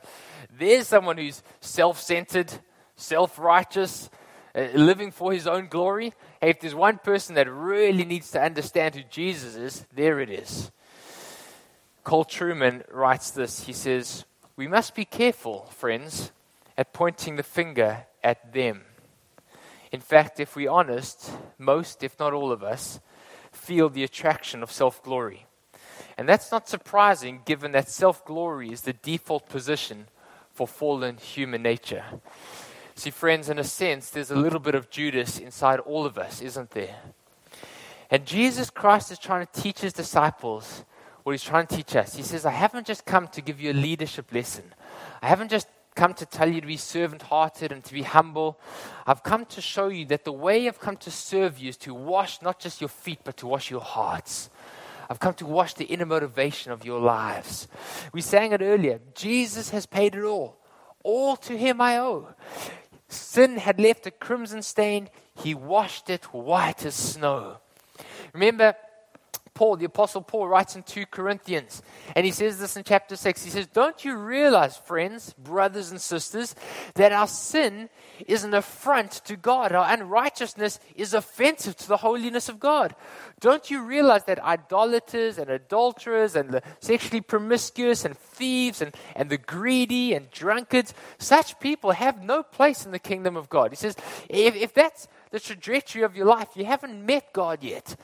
There's 0.58 0.88
someone 0.88 1.18
who's 1.18 1.44
self 1.60 2.00
centered, 2.00 2.52
self 2.96 3.38
righteous, 3.38 4.10
Uh, 4.56 4.68
living 4.74 5.12
for 5.12 5.32
his 5.32 5.46
own 5.46 5.68
glory. 5.68 6.14
Hey, 6.42 6.50
if 6.50 6.60
there's 6.60 6.74
one 6.76 6.98
person 6.98 7.36
that 7.36 7.52
really 7.52 8.04
needs 8.04 8.32
to 8.32 8.42
understand 8.42 8.96
who 8.96 9.04
Jesus 9.04 9.56
is, 9.56 9.86
there 9.94 10.20
it 10.20 10.30
is. 10.30 10.72
Carl 12.04 12.26
Trueman 12.26 12.84
writes 12.92 13.30
this. 13.30 13.66
He 13.66 13.74
says, 13.74 14.26
We 14.56 14.68
must 14.68 14.96
be 14.96 15.06
careful, 15.06 15.66
friends, 15.66 16.32
at 16.78 16.94
pointing 16.94 17.36
the 17.36 17.44
finger 17.44 18.06
at 18.24 18.54
them. 18.54 18.82
In 19.92 20.00
fact, 20.00 20.40
if 20.40 20.56
we're 20.56 20.72
honest, 20.72 21.32
most, 21.58 22.04
if 22.04 22.20
not 22.20 22.34
all 22.34 22.52
of 22.52 22.64
us, 22.64 23.00
feel 23.52 23.90
the 23.90 24.04
attraction 24.04 24.64
of 24.64 24.72
self 24.72 25.04
glory. 25.04 25.46
And 26.18 26.28
that's 26.28 26.52
not 26.52 26.68
surprising 26.68 27.42
given 27.46 27.72
that 27.74 27.90
self 27.90 28.26
glory 28.26 28.72
is 28.72 28.82
the 28.82 28.94
default 28.94 29.48
position 29.50 30.08
for 30.52 30.68
fallen 30.68 31.18
human 31.18 31.62
nature. 31.64 32.04
See, 33.00 33.12
friends, 33.12 33.48
in 33.48 33.58
a 33.58 33.64
sense, 33.64 34.10
there's 34.10 34.30
a 34.30 34.36
little 34.36 34.60
bit 34.60 34.76
of 34.76 34.90
Judas 34.90 35.40
inside 35.40 35.80
all 35.80 36.06
of 36.06 36.18
us, 36.18 36.42
isn't 36.42 36.72
there? 36.72 36.98
And 38.12 38.26
Jesus 38.26 38.70
Christ 38.70 39.10
is 39.10 39.18
trying 39.18 39.48
to 39.48 39.62
teach 39.62 39.80
his 39.80 39.94
disciples 39.94 40.84
what 41.24 41.32
he's 41.32 41.42
trying 41.42 41.68
to 41.68 41.78
teach 41.78 41.96
us. 41.96 42.18
He 42.18 42.24
says, 42.24 42.46
I 42.46 42.52
haven't 42.52 42.86
just 42.86 43.06
come 43.06 43.30
to 43.30 43.42
give 43.42 43.62
you 43.62 43.72
a 43.72 43.74
leadership 43.74 44.34
lesson. 44.34 44.74
I 45.22 45.28
haven't 45.28 45.50
just 45.50 45.70
come 45.96 46.14
to 46.16 46.26
tell 46.26 46.52
you 46.52 46.60
to 46.60 46.68
be 46.68 46.76
servant 46.76 47.22
hearted 47.22 47.72
and 47.72 47.86
to 47.86 47.94
be 47.94 48.02
humble. 48.02 48.60
I've 49.08 49.24
come 49.24 49.46
to 49.46 49.62
show 49.62 49.88
you 49.88 50.06
that 50.08 50.26
the 50.26 50.34
way 50.34 50.68
I've 50.68 50.82
come 50.82 50.98
to 50.98 51.10
serve 51.10 51.58
you 51.58 51.70
is 51.70 51.78
to 51.78 51.94
wash 51.94 52.42
not 52.42 52.60
just 52.60 52.82
your 52.82 52.90
feet, 52.90 53.20
but 53.24 53.38
to 53.38 53.48
wash 53.48 53.72
your 53.72 53.80
hearts. 53.80 54.50
I've 55.10 55.22
come 55.22 55.36
to 55.36 55.46
wash 55.46 55.74
the 55.74 55.86
inner 55.86 56.06
motivation 56.06 56.74
of 56.74 56.84
your 56.84 57.00
lives. 57.00 57.70
We 58.12 58.20
sang 58.20 58.52
it 58.52 58.62
earlier. 58.62 59.00
Jesus 59.16 59.70
has 59.70 59.86
paid 59.86 60.16
it 60.16 60.24
all. 60.26 60.58
All 61.02 61.38
to 61.38 61.58
him 61.58 61.80
I 61.80 61.98
owe. 61.98 62.28
Sin 63.10 63.58
had 63.58 63.80
left 63.80 64.06
a 64.06 64.12
crimson 64.12 64.62
stain. 64.62 65.10
He 65.36 65.54
washed 65.54 66.10
it 66.10 66.26
white 66.26 66.86
as 66.86 66.96
snow. 66.96 67.58
Remember, 68.34 68.76
Paul, 69.60 69.76
the 69.76 69.88
Apostle 69.88 70.22
Paul, 70.22 70.48
writes 70.48 70.78
in 70.78 70.84
2 70.84 71.08
Corinthians, 71.08 71.82
and 72.16 72.26
he 72.26 72.32
says 72.32 72.60
this 72.60 72.78
in 72.78 72.86
chapter 72.86 73.18
6. 73.18 73.44
He 73.44 73.50
says, 73.50 73.68
Don't 73.68 74.06
you 74.06 74.16
realize, 74.16 74.78
friends, 74.78 75.34
brothers 75.34 75.92
and 75.92 76.00
sisters, 76.00 76.56
that 76.94 77.12
our 77.12 77.28
sin 77.28 77.90
is 78.26 78.46
an 78.46 78.54
affront 78.54 79.12
to 79.26 79.36
God? 79.36 79.74
Our 79.74 79.94
unrighteousness 79.94 80.80
is 80.96 81.14
offensive 81.14 81.76
to 81.76 81.90
the 81.90 81.98
holiness 81.98 82.48
of 82.48 82.62
God. 82.62 82.96
Don't 83.42 83.70
you 83.70 83.84
realize 83.84 84.24
that 84.28 84.42
idolaters 84.42 85.38
and 85.38 85.50
adulterers 85.50 86.38
and 86.38 86.52
the 86.52 86.64
sexually 86.80 87.20
promiscuous 87.20 88.06
and 88.06 88.18
thieves 88.18 88.82
and, 88.82 88.96
and 89.14 89.30
the 89.30 89.38
greedy 89.38 90.14
and 90.14 90.32
drunkards, 90.32 90.94
such 91.18 91.60
people 91.60 91.92
have 91.92 92.24
no 92.24 92.44
place 92.44 92.86
in 92.86 92.94
the 92.94 92.98
kingdom 92.98 93.36
of 93.36 93.50
God? 93.50 93.72
He 93.72 93.76
says, 93.76 93.98
If, 94.30 94.56
if 94.56 94.74
that's 94.74 95.10
the 95.32 95.40
trajectory 95.40 96.04
of 96.04 96.16
your 96.16 96.26
life, 96.26 96.50
you 96.56 96.66
haven't 96.66 97.06
met 97.06 97.34
God 97.34 97.64
yet. 97.64 97.96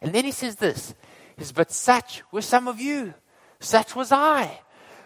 And 0.00 0.12
then 0.12 0.24
he 0.24 0.32
says 0.32 0.56
this 0.56 0.94
is 1.38 1.52
but 1.52 1.70
such 1.70 2.22
were 2.30 2.42
some 2.42 2.68
of 2.68 2.80
you, 2.80 3.14
such 3.60 3.96
was 3.96 4.12
I. 4.12 4.60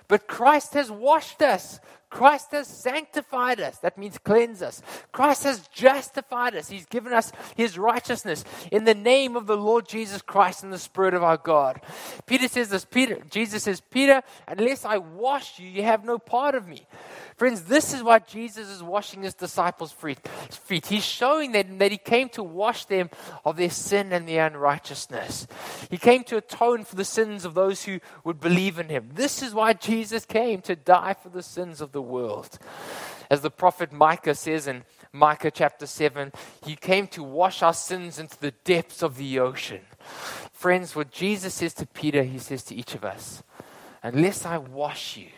But 0.08 0.28
Christ 0.28 0.74
has 0.74 0.90
washed 0.90 1.42
us. 1.42 1.80
Christ 2.08 2.52
has 2.52 2.68
sanctified 2.68 3.60
us. 3.60 3.78
That 3.78 3.98
means 3.98 4.16
cleanse 4.18 4.62
us. 4.62 4.80
Christ 5.10 5.42
has 5.42 5.66
justified 5.68 6.54
us. 6.54 6.68
He's 6.68 6.86
given 6.86 7.12
us 7.12 7.32
his 7.56 7.76
righteousness 7.76 8.44
in 8.70 8.84
the 8.84 8.94
name 8.94 9.36
of 9.36 9.46
the 9.46 9.56
Lord 9.56 9.88
Jesus 9.88 10.22
Christ 10.22 10.62
and 10.62 10.72
the 10.72 10.78
Spirit 10.78 11.14
of 11.14 11.24
our 11.24 11.36
God. 11.36 11.80
Peter 12.24 12.46
says 12.46 12.70
this, 12.70 12.84
Peter, 12.84 13.18
Jesus 13.28 13.64
says, 13.64 13.80
Peter, 13.80 14.22
unless 14.46 14.84
I 14.84 14.98
wash 14.98 15.58
you, 15.58 15.68
you 15.68 15.82
have 15.82 16.04
no 16.04 16.18
part 16.18 16.54
of 16.54 16.68
me. 16.68 16.86
Friends, 17.36 17.64
this 17.64 17.92
is 17.92 18.02
why 18.02 18.18
Jesus 18.20 18.68
is 18.68 18.82
washing 18.82 19.22
his 19.22 19.34
disciples' 19.34 19.92
feet. 19.92 20.86
He's 20.86 21.04
showing 21.04 21.52
them 21.52 21.76
that 21.78 21.92
he 21.92 21.98
came 21.98 22.30
to 22.30 22.42
wash 22.42 22.86
them 22.86 23.10
of 23.44 23.56
their 23.56 23.68
sin 23.68 24.12
and 24.14 24.26
their 24.26 24.46
unrighteousness. 24.46 25.46
He 25.90 25.98
came 25.98 26.24
to 26.24 26.38
atone 26.38 26.84
for 26.84 26.96
the 26.96 27.04
sins 27.04 27.44
of 27.44 27.52
those 27.52 27.84
who 27.84 28.00
would 28.24 28.40
believe 28.40 28.78
in 28.78 28.88
him. 28.88 29.10
This 29.12 29.42
is 29.42 29.54
why 29.54 29.74
Jesus 29.74 30.24
came 30.24 30.62
to 30.62 30.74
die 30.74 31.12
for 31.12 31.28
the 31.28 31.42
sins 31.42 31.82
of 31.82 31.92
the 31.92 32.00
world. 32.00 32.58
As 33.30 33.42
the 33.42 33.50
prophet 33.50 33.92
Micah 33.92 34.34
says 34.34 34.66
in 34.66 34.84
Micah 35.12 35.50
chapter 35.50 35.86
7, 35.86 36.32
he 36.64 36.74
came 36.74 37.06
to 37.08 37.22
wash 37.22 37.62
our 37.62 37.74
sins 37.74 38.18
into 38.18 38.38
the 38.40 38.52
depths 38.64 39.02
of 39.02 39.18
the 39.18 39.40
ocean. 39.40 39.82
Friends, 40.52 40.96
what 40.96 41.10
Jesus 41.10 41.52
says 41.52 41.74
to 41.74 41.86
Peter, 41.86 42.22
he 42.22 42.38
says 42.38 42.62
to 42.64 42.74
each 42.74 42.94
of 42.94 43.04
us 43.04 43.42
Unless 44.02 44.46
I 44.46 44.56
wash 44.56 45.18
you, 45.18 45.28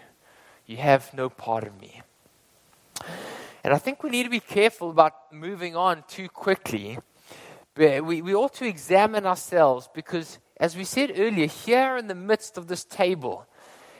you 0.69 0.77
have 0.77 1.13
no 1.15 1.29
part 1.29 1.65
of 1.65 1.81
me. 1.81 2.03
And 3.65 3.73
I 3.73 3.79
think 3.79 4.03
we 4.03 4.11
need 4.11 4.25
to 4.25 4.31
be 4.31 4.39
careful 4.39 4.91
about 4.91 5.33
moving 5.33 5.75
on 5.75 6.05
too 6.07 6.29
quickly. 6.29 6.99
We, 7.77 8.23
we 8.23 8.35
ought 8.35 8.55
to 8.55 8.67
examine 8.67 9.25
ourselves 9.25 9.89
because, 9.95 10.39
as 10.59 10.77
we 10.77 10.85
said 10.85 11.13
earlier, 11.17 11.47
here 11.47 11.97
in 11.97 12.07
the 12.07 12.15
midst 12.15 12.59
of 12.59 12.69
this 12.69 12.85
table, 12.85 13.47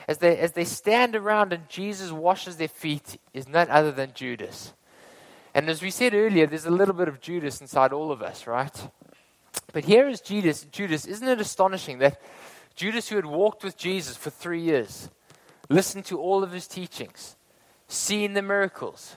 as 0.07 0.19
they, 0.19 0.37
as 0.37 0.53
they 0.53 0.65
stand 0.65 1.17
around 1.17 1.53
and 1.53 1.69
Jesus 1.69 2.13
washes 2.13 2.57
their 2.57 2.69
feet, 2.69 3.17
is 3.33 3.49
none 3.49 3.71
other 3.71 3.91
than 3.91 4.13
Judas. 4.15 4.75
And 5.55 5.71
as 5.71 5.81
we 5.81 5.91
said 5.91 6.13
earlier, 6.13 6.47
there's 6.47 6.67
a 6.67 6.71
little 6.71 6.95
bit 6.95 7.09
of 7.09 7.21
Judas 7.21 7.63
inside 7.63 7.95
all 7.95 8.13
of 8.13 8.21
us, 8.21 8.47
right? 8.47 8.89
But 9.73 9.87
here 9.87 10.07
is 10.07 10.21
Judas. 10.21 10.65
Judas, 10.71 11.07
isn't 11.07 11.27
it 11.27 11.41
astonishing 11.41 11.99
that 11.99 12.21
Judas, 12.75 13.09
who 13.09 13.17
had 13.17 13.27
walked 13.27 13.65
with 13.65 13.77
Jesus 13.77 14.17
for 14.17 14.31
three 14.31 14.61
years, 14.61 15.09
listened 15.69 16.05
to 16.07 16.21
all 16.21 16.43
of 16.43 16.53
his 16.53 16.67
teachings, 16.67 17.37
seen 17.87 18.35
the 18.35 18.43
miracles. 18.43 19.17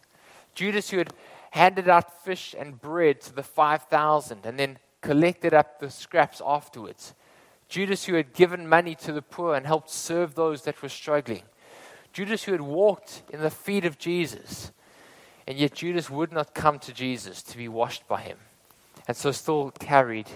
Judas, 0.53 0.89
who 0.89 0.97
had 0.97 1.13
handed 1.51 1.89
out 1.89 2.23
fish 2.23 2.55
and 2.57 2.79
bread 2.79 3.21
to 3.21 3.33
the 3.33 3.43
5,000 3.43 4.45
and 4.45 4.57
then 4.59 4.77
collected 5.01 5.53
up 5.53 5.79
the 5.79 5.89
scraps 5.89 6.41
afterwards. 6.45 7.13
Judas, 7.67 8.05
who 8.05 8.15
had 8.15 8.33
given 8.33 8.67
money 8.67 8.95
to 8.95 9.13
the 9.13 9.21
poor 9.21 9.55
and 9.55 9.65
helped 9.65 9.89
serve 9.89 10.35
those 10.35 10.63
that 10.63 10.81
were 10.81 10.89
struggling. 10.89 11.43
Judas, 12.13 12.43
who 12.43 12.51
had 12.51 12.61
walked 12.61 13.23
in 13.31 13.41
the 13.41 13.49
feet 13.49 13.85
of 13.85 13.97
Jesus. 13.97 14.71
And 15.47 15.57
yet, 15.57 15.73
Judas 15.73 16.09
would 16.09 16.31
not 16.31 16.53
come 16.53 16.79
to 16.79 16.93
Jesus 16.93 17.41
to 17.43 17.57
be 17.57 17.67
washed 17.67 18.07
by 18.07 18.21
him, 18.21 18.37
and 19.07 19.17
so 19.17 19.31
still 19.31 19.71
carried 19.71 20.27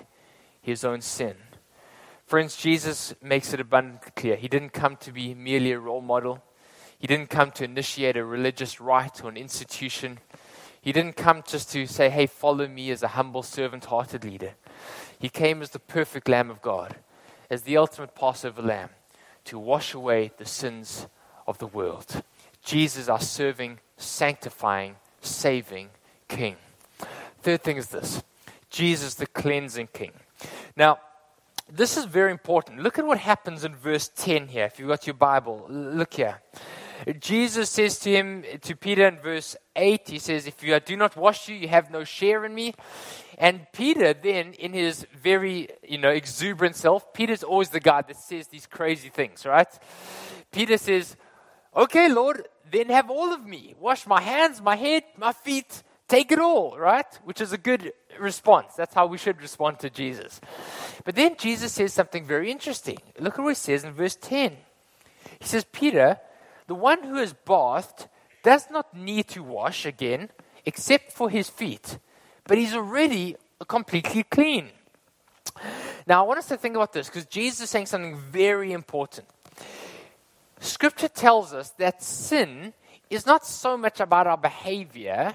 his 0.62 0.84
own 0.84 1.02
sin. 1.02 1.36
Friends, 2.26 2.58
Jesus 2.58 3.14
makes 3.22 3.54
it 3.54 3.60
abundantly 3.60 4.12
clear. 4.16 4.36
He 4.36 4.48
didn't 4.48 4.72
come 4.74 4.96
to 4.98 5.12
be 5.12 5.36
merely 5.36 5.72
a 5.72 5.80
role 5.80 6.02
model. 6.02 6.44
He 6.98 7.06
didn't 7.06 7.30
come 7.30 7.52
to 7.52 7.64
initiate 7.64 8.18
a 8.18 8.26
religious 8.26 8.82
rite 8.82 9.24
or 9.24 9.30
an 9.30 9.38
institution. 9.38 10.18
He 10.82 10.92
didn't 10.92 11.18
come 11.18 11.44
just 11.46 11.72
to 11.74 11.86
say, 11.86 12.10
hey, 12.10 12.26
follow 12.26 12.68
me 12.68 12.90
as 12.90 13.04
a 13.04 13.10
humble, 13.10 13.44
servant 13.44 13.86
hearted 13.86 14.24
leader. 14.24 14.54
He 15.20 15.30
came 15.30 15.62
as 15.62 15.70
the 15.70 15.80
perfect 15.80 16.28
Lamb 16.28 16.50
of 16.50 16.64
God, 16.64 16.96
as 17.52 17.62
the 17.62 17.78
ultimate 17.78 18.16
Passover 18.16 18.64
lamb, 18.64 18.90
to 19.44 19.60
wash 19.60 19.94
away 19.94 20.32
the 20.38 20.46
sins 20.46 21.06
of 21.46 21.60
the 21.60 21.68
world. 21.68 22.24
Jesus, 22.64 23.08
our 23.08 23.20
serving, 23.20 23.78
sanctifying, 23.98 24.96
saving 25.22 25.90
King. 26.28 26.56
Third 27.44 27.62
thing 27.62 27.78
is 27.78 27.90
this 27.90 28.24
Jesus, 28.72 29.14
the 29.14 29.28
cleansing 29.28 29.90
King. 29.94 30.14
Now, 30.76 30.98
this 31.72 31.98
is 31.98 32.06
very 32.06 32.32
important. 32.32 32.82
Look 32.82 33.00
at 33.00 33.06
what 33.06 33.18
happens 33.18 33.64
in 33.64 33.76
verse 33.76 34.10
10 34.16 34.48
here. 34.48 34.66
If 34.66 34.80
you've 34.80 34.88
got 34.88 35.08
your 35.08 35.16
Bible, 35.16 35.66
look 35.68 36.14
here. 36.14 36.42
Jesus 37.20 37.70
says 37.70 38.00
to 38.00 38.12
him, 38.12 38.44
to 38.62 38.76
Peter 38.76 39.08
in 39.08 39.18
verse 39.18 39.56
8, 39.76 40.08
he 40.08 40.20
says, 40.20 40.48
If 40.48 40.64
you 40.64 40.80
do 40.80 40.96
not 40.96 41.18
wash 41.18 41.50
you, 41.50 41.56
you 41.56 41.68
have 41.68 41.92
no 41.92 42.04
share 42.04 42.46
in 42.46 42.54
me. 42.54 42.74
And 43.38 43.68
Peter, 43.74 44.14
then, 44.14 44.54
in 44.54 44.74
his 44.74 45.06
very, 45.14 45.70
you 45.84 45.98
know, 45.98 46.10
exuberant 46.10 46.76
self, 46.76 47.14
Peter's 47.14 47.44
always 47.44 47.70
the 47.70 47.80
guy 47.80 48.02
that 48.04 48.16
says 48.16 48.48
these 48.48 48.66
crazy 48.66 49.10
things, 49.10 49.46
right? 49.46 49.68
Peter 50.52 50.78
says, 50.78 51.18
Okay, 51.76 52.08
Lord, 52.08 52.48
then 52.72 52.90
have 52.90 53.10
all 53.10 53.34
of 53.34 53.46
me. 53.46 53.76
Wash 53.80 54.08
my 54.08 54.22
hands, 54.22 54.62
my 54.62 54.76
head, 54.76 55.04
my 55.18 55.34
feet, 55.34 55.84
take 56.08 56.32
it 56.32 56.40
all, 56.40 56.78
right? 56.78 57.08
Which 57.24 57.42
is 57.42 57.52
a 57.52 57.58
good 57.58 57.92
response. 58.20 58.74
That's 58.76 58.94
how 58.94 59.08
we 59.08 59.18
should 59.18 59.42
respond 59.42 59.80
to 59.80 59.90
Jesus. 59.90 60.40
But 61.04 61.16
then 61.16 61.36
Jesus 61.38 61.74
says 61.74 61.94
something 61.94 62.26
very 62.26 62.52
interesting. 62.52 62.98
Look 63.20 63.38
at 63.38 63.44
what 63.44 63.50
he 63.50 63.56
says 63.56 63.84
in 63.84 63.94
verse 63.94 64.16
10. 64.16 64.56
He 65.40 65.46
says, 65.46 65.66
Peter, 65.72 66.18
the 66.68 66.76
one 66.76 67.04
who 67.04 67.18
is 67.18 67.34
bathed 67.34 68.08
does 68.44 68.70
not 68.70 68.96
need 68.96 69.28
to 69.30 69.44
wash 69.44 69.86
again 69.86 70.30
except 70.66 71.12
for 71.12 71.30
his 71.30 71.50
feet, 71.50 72.00
but 72.46 72.58
he's 72.58 72.74
already 72.74 73.36
completely 73.68 74.24
clean. 74.24 74.70
Now, 76.08 76.24
I 76.24 76.28
want 76.28 76.40
us 76.40 76.48
to 76.48 76.58
think 76.58 76.76
about 76.76 76.94
this 76.94 77.08
because 77.08 77.26
Jesus 77.26 77.62
is 77.62 77.70
saying 77.70 77.88
something 77.88 78.18
very 78.18 78.72
important. 78.72 79.28
Scripture 80.60 81.08
tells 81.08 81.54
us 81.54 81.72
that 81.72 82.02
sin 82.02 82.74
is 83.10 83.26
not 83.26 83.46
so 83.46 83.78
much 83.78 84.00
about 84.00 84.28
our 84.28 84.38
behavior 84.38 85.34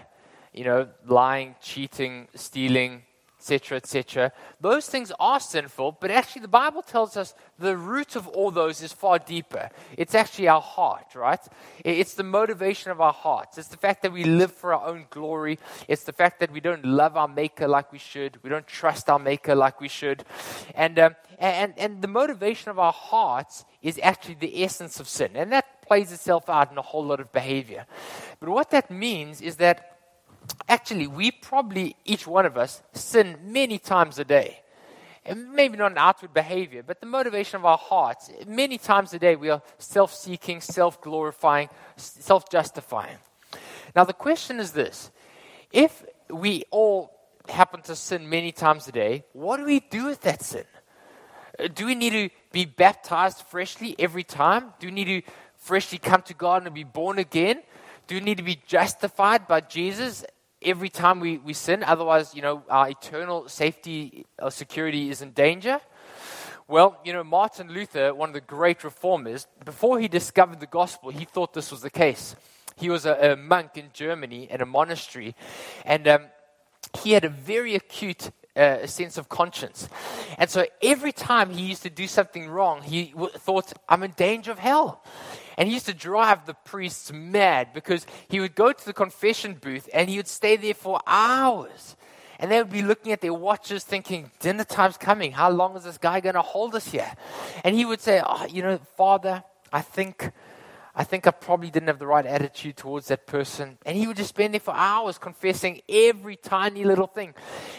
you 0.52 0.64
know, 0.64 0.88
lying, 1.06 1.54
cheating, 1.60 2.28
stealing, 2.34 3.02
etc., 3.40 3.78
etc. 3.78 4.32
Those 4.60 4.86
things 4.86 5.10
are 5.18 5.40
sinful, 5.40 5.96
but 5.98 6.10
actually 6.10 6.42
the 6.42 6.48
Bible 6.48 6.82
tells 6.82 7.16
us 7.16 7.34
the 7.58 7.74
root 7.74 8.14
of 8.14 8.28
all 8.28 8.50
those 8.50 8.82
is 8.82 8.92
far 8.92 9.18
deeper. 9.18 9.70
It's 9.96 10.14
actually 10.14 10.48
our 10.48 10.60
heart, 10.60 11.14
right? 11.14 11.40
It's 11.82 12.14
the 12.14 12.22
motivation 12.22 12.90
of 12.90 13.00
our 13.00 13.14
hearts. 13.14 13.56
It's 13.56 13.68
the 13.68 13.78
fact 13.78 14.02
that 14.02 14.12
we 14.12 14.24
live 14.24 14.52
for 14.52 14.74
our 14.74 14.86
own 14.86 15.06
glory. 15.08 15.58
It's 15.88 16.04
the 16.04 16.12
fact 16.12 16.40
that 16.40 16.52
we 16.52 16.60
don't 16.60 16.84
love 16.84 17.16
our 17.16 17.28
Maker 17.28 17.66
like 17.66 17.92
we 17.92 17.98
should. 17.98 18.42
We 18.42 18.50
don't 18.50 18.66
trust 18.66 19.08
our 19.08 19.18
Maker 19.18 19.54
like 19.54 19.80
we 19.80 19.88
should. 19.88 20.24
And, 20.74 20.98
um, 20.98 21.16
and, 21.38 21.72
and 21.78 22.02
the 22.02 22.08
motivation 22.08 22.70
of 22.70 22.78
our 22.78 22.92
hearts 22.92 23.64
is 23.80 23.98
actually 24.02 24.34
the 24.34 24.62
essence 24.62 25.00
of 25.00 25.08
sin. 25.08 25.30
And 25.34 25.50
that 25.52 25.80
plays 25.80 26.12
itself 26.12 26.50
out 26.50 26.70
in 26.70 26.76
a 26.76 26.82
whole 26.82 27.06
lot 27.06 27.20
of 27.20 27.32
behavior. 27.32 27.86
But 28.38 28.50
what 28.50 28.70
that 28.70 28.90
means 28.90 29.40
is 29.40 29.56
that 29.56 29.99
actually, 30.68 31.06
we 31.06 31.30
probably, 31.30 31.96
each 32.04 32.26
one 32.26 32.46
of 32.46 32.56
us, 32.56 32.82
sin 32.92 33.36
many 33.44 33.78
times 33.78 34.18
a 34.18 34.24
day. 34.24 34.60
And 35.24 35.52
maybe 35.52 35.76
not 35.76 35.92
an 35.92 35.98
outward 35.98 36.32
behavior, 36.32 36.82
but 36.82 37.00
the 37.00 37.06
motivation 37.06 37.56
of 37.56 37.66
our 37.66 37.76
hearts. 37.76 38.30
Many 38.46 38.78
times 38.78 39.12
a 39.12 39.18
day, 39.18 39.36
we 39.36 39.50
are 39.50 39.62
self 39.78 40.14
seeking, 40.14 40.60
self 40.60 41.00
glorifying, 41.00 41.68
self 41.96 42.48
justifying. 42.50 43.18
Now, 43.94 44.04
the 44.04 44.14
question 44.14 44.60
is 44.60 44.72
this 44.72 45.10
if 45.72 46.04
we 46.30 46.64
all 46.70 47.12
happen 47.48 47.82
to 47.82 47.96
sin 47.96 48.28
many 48.28 48.52
times 48.52 48.88
a 48.88 48.92
day, 48.92 49.24
what 49.32 49.58
do 49.58 49.64
we 49.64 49.80
do 49.80 50.06
with 50.06 50.22
that 50.22 50.42
sin? 50.42 50.64
Do 51.74 51.86
we 51.86 51.94
need 51.94 52.10
to 52.10 52.30
be 52.52 52.64
baptized 52.64 53.42
freshly 53.42 53.94
every 53.98 54.24
time? 54.24 54.72
Do 54.78 54.86
we 54.86 54.92
need 54.92 55.04
to 55.04 55.22
freshly 55.56 55.98
come 55.98 56.22
to 56.22 56.34
God 56.34 56.64
and 56.64 56.74
be 56.74 56.84
born 56.84 57.18
again? 57.18 57.62
Do 58.06 58.14
we 58.14 58.20
need 58.20 58.38
to 58.38 58.42
be 58.42 58.60
justified 58.66 59.46
by 59.46 59.60
Jesus 59.60 60.24
every 60.62 60.88
time 60.88 61.20
we, 61.20 61.38
we 61.38 61.52
sin? 61.52 61.82
Otherwise, 61.82 62.34
you 62.34 62.42
know, 62.42 62.62
our 62.68 62.88
eternal 62.88 63.48
safety 63.48 64.26
or 64.38 64.50
security 64.50 65.10
is 65.10 65.22
in 65.22 65.32
danger. 65.32 65.80
Well, 66.68 67.00
you 67.04 67.12
know, 67.12 67.24
Martin 67.24 67.68
Luther, 67.68 68.14
one 68.14 68.28
of 68.28 68.34
the 68.34 68.40
great 68.40 68.84
reformers, 68.84 69.46
before 69.64 69.98
he 69.98 70.06
discovered 70.06 70.60
the 70.60 70.66
gospel, 70.66 71.10
he 71.10 71.24
thought 71.24 71.52
this 71.52 71.70
was 71.70 71.80
the 71.80 71.90
case. 71.90 72.36
He 72.76 72.88
was 72.88 73.06
a, 73.06 73.32
a 73.32 73.36
monk 73.36 73.76
in 73.76 73.86
Germany 73.92 74.48
at 74.50 74.62
a 74.62 74.66
monastery, 74.66 75.34
and 75.84 76.06
um, 76.06 76.26
he 77.02 77.12
had 77.12 77.24
a 77.24 77.28
very 77.28 77.74
acute 77.74 78.30
uh, 78.56 78.86
sense 78.86 79.18
of 79.18 79.28
conscience. 79.28 79.88
And 80.38 80.50
so 80.50 80.66
every 80.82 81.12
time 81.12 81.50
he 81.50 81.62
used 81.62 81.82
to 81.82 81.90
do 81.90 82.06
something 82.06 82.48
wrong, 82.48 82.82
he 82.82 83.06
w- 83.12 83.32
thought, 83.32 83.72
I'm 83.88 84.02
in 84.02 84.12
danger 84.12 84.50
of 84.50 84.58
hell. 84.58 85.02
And 85.56 85.68
he 85.68 85.74
used 85.74 85.86
to 85.86 85.94
drive 85.94 86.46
the 86.46 86.54
priests 86.54 87.12
mad 87.12 87.68
because 87.74 88.06
he 88.28 88.40
would 88.40 88.54
go 88.54 88.72
to 88.72 88.84
the 88.84 88.92
confession 88.92 89.54
booth 89.54 89.88
and 89.92 90.08
he 90.08 90.16
would 90.16 90.28
stay 90.28 90.56
there 90.56 90.74
for 90.74 91.00
hours. 91.06 91.96
And 92.38 92.50
they 92.50 92.58
would 92.58 92.72
be 92.72 92.82
looking 92.82 93.12
at 93.12 93.20
their 93.20 93.34
watches 93.34 93.84
thinking, 93.84 94.30
dinner 94.40 94.64
time's 94.64 94.96
coming. 94.96 95.32
How 95.32 95.50
long 95.50 95.76
is 95.76 95.84
this 95.84 95.98
guy 95.98 96.20
going 96.20 96.36
to 96.36 96.42
hold 96.42 96.74
us 96.74 96.90
here? 96.90 97.12
And 97.62 97.76
he 97.76 97.84
would 97.84 98.00
say, 98.00 98.22
oh, 98.24 98.46
you 98.46 98.62
know, 98.62 98.78
Father, 98.96 99.44
I 99.70 99.82
think 99.82 100.32
I 100.94 101.04
think 101.04 101.26
I 101.26 101.30
probably 101.30 101.70
didn't 101.70 101.86
have 101.86 101.98
the 101.98 102.06
right 102.06 102.26
attitude 102.26 102.76
towards 102.76 103.08
that 103.08 103.26
person. 103.26 103.78
And 103.86 103.96
he 103.96 104.06
would 104.06 104.16
just 104.16 104.30
spend 104.30 104.54
there 104.54 104.60
for 104.60 104.74
hours 104.74 105.18
confessing 105.18 105.82
every 105.88 106.36
tiny 106.36 106.84
little 106.84 107.06
thing. 107.06 107.34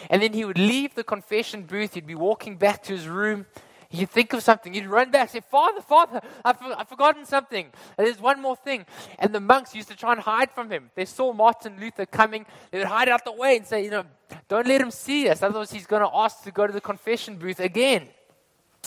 And 0.09 0.21
then 0.21 0.33
he 0.33 0.45
would 0.45 0.57
leave 0.57 0.95
the 0.95 1.03
confession 1.03 1.63
booth, 1.63 1.93
he'd 1.93 2.07
be 2.07 2.15
walking 2.15 2.57
back 2.57 2.83
to 2.83 2.93
his 2.93 3.07
room. 3.07 3.45
He'd 3.89 4.09
think 4.09 4.31
of 4.31 4.41
something. 4.41 4.73
He'd 4.73 4.87
run 4.87 5.11
back, 5.11 5.23
and 5.23 5.29
say, 5.31 5.41
Father, 5.41 5.81
Father, 5.81 6.21
I've, 6.45 6.55
I've 6.61 6.87
forgotten 6.87 7.25
something. 7.25 7.65
And 7.97 8.07
there's 8.07 8.21
one 8.21 8.41
more 8.41 8.55
thing. 8.55 8.85
And 9.19 9.35
the 9.35 9.41
monks 9.41 9.75
used 9.75 9.89
to 9.89 9.97
try 9.97 10.13
and 10.13 10.21
hide 10.21 10.49
from 10.49 10.71
him. 10.71 10.89
They 10.95 11.03
saw 11.03 11.33
Martin 11.33 11.77
Luther 11.77 12.05
coming. 12.05 12.45
They 12.71 12.77
would 12.77 12.87
hide 12.87 13.09
out 13.09 13.25
the 13.25 13.33
way 13.33 13.57
and 13.57 13.67
say, 13.67 13.83
you 13.83 13.91
know, 13.91 14.05
don't 14.47 14.65
let 14.65 14.79
him 14.79 14.91
see 14.91 15.27
us. 15.27 15.43
Otherwise, 15.43 15.73
he's 15.73 15.87
going 15.87 16.03
to 16.03 16.09
ask 16.13 16.41
to 16.43 16.51
go 16.51 16.65
to 16.65 16.71
the 16.71 16.79
confession 16.79 17.35
booth 17.35 17.59
again. 17.59 18.07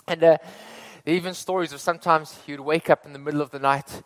And 0.09 0.25
uh, 0.25 0.39
there 1.05 1.15
even 1.15 1.35
stories 1.35 1.75
of 1.75 1.83
sometimes 1.83 2.39
he 2.47 2.53
would 2.53 2.61
wake 2.61 2.89
up 2.89 3.05
in 3.05 3.13
the 3.13 3.19
middle 3.19 3.43
of 3.43 3.51
the 3.51 3.59
night 3.59 4.03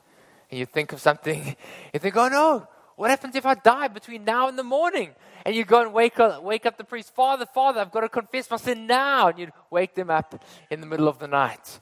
and 0.50 0.58
you 0.58 0.66
think 0.66 0.92
of 0.92 1.00
something, 1.00 1.56
you 1.92 2.00
think, 2.00 2.16
oh 2.16 2.28
no, 2.28 2.68
what 2.96 3.10
happens 3.10 3.36
if 3.36 3.46
I 3.46 3.54
die 3.54 3.88
between 3.88 4.24
now 4.24 4.48
and 4.48 4.58
the 4.58 4.64
morning? 4.64 5.14
And 5.44 5.54
you 5.54 5.64
go 5.64 5.82
and 5.82 5.92
wake 5.92 6.18
up, 6.18 6.42
wake 6.42 6.66
up 6.66 6.76
the 6.76 6.84
priest, 6.84 7.14
Father, 7.14 7.46
Father, 7.46 7.80
I've 7.80 7.92
got 7.92 8.00
to 8.00 8.08
confess 8.08 8.50
my 8.50 8.56
sin 8.56 8.88
now. 8.88 9.28
And 9.28 9.38
you'd 9.38 9.52
wake 9.70 9.94
them 9.94 10.10
up 10.10 10.44
in 10.68 10.80
the 10.80 10.86
middle 10.86 11.06
of 11.06 11.20
the 11.20 11.28
night. 11.28 11.78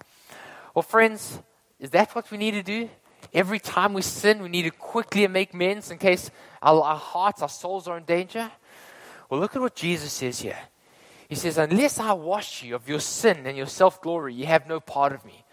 Well, 0.75 0.83
friends, 0.83 1.41
is 1.81 1.91
that 1.91 2.15
what 2.15 2.31
we 2.31 2.37
need 2.37 2.51
to 2.51 2.63
do? 2.63 2.91
Every 3.33 3.59
time 3.59 3.95
we 3.95 4.03
sin, 4.03 4.43
we 4.43 4.51
need 4.51 4.65
to 4.65 4.71
quickly 4.71 5.27
make 5.27 5.55
amends 5.55 5.91
in 5.91 5.97
case 5.97 6.31
our, 6.63 6.83
our 6.83 6.99
hearts, 6.99 7.41
our 7.41 7.49
souls 7.49 7.89
are 7.89 7.97
in 7.97 8.05
danger? 8.05 8.51
Well, 9.31 9.41
look 9.41 9.57
at 9.57 9.63
what 9.63 9.75
Jesus 9.75 10.13
says 10.13 10.41
here. 10.41 10.59
He 11.29 11.35
says, 11.35 11.59
Unless 11.59 11.99
I 11.99 12.13
wash 12.13 12.63
you 12.63 12.75
of 12.75 12.89
your 12.89 13.01
sin 13.01 13.47
and 13.47 13.57
your 13.57 13.67
self 13.67 14.03
glory, 14.03 14.35
you 14.35 14.47
have 14.47 14.67
no 14.67 14.81
part 14.81 15.13
of 15.13 15.25
me. 15.25 15.45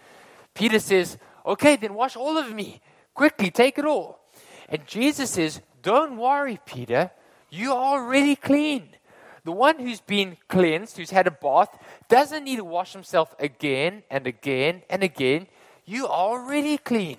Peter 0.52 0.78
says, 0.78 1.18
Okay, 1.46 1.76
then 1.76 1.94
wash 1.94 2.16
all 2.16 2.36
of 2.36 2.52
me. 2.52 2.80
Quickly, 3.14 3.50
take 3.50 3.78
it 3.78 3.84
all. 3.84 4.20
And 4.68 4.86
Jesus 4.86 5.30
says, 5.30 5.60
Don't 5.82 6.16
worry, 6.16 6.58
Peter. 6.66 7.10
You 7.50 7.72
are 7.72 8.00
already 8.00 8.34
clean. 8.34 8.88
The 9.44 9.52
one 9.52 9.78
who's 9.78 10.00
been 10.00 10.38
cleansed, 10.48 10.96
who's 10.96 11.10
had 11.10 11.26
a 11.26 11.30
bath, 11.30 11.78
doesn't 12.08 12.44
need 12.44 12.56
to 12.56 12.64
wash 12.64 12.92
himself 12.92 13.34
again 13.38 14.02
and 14.10 14.26
again 14.26 14.82
and 14.88 15.02
again. 15.02 15.46
You 15.84 16.06
are 16.06 16.38
already 16.38 16.78
clean. 16.78 17.18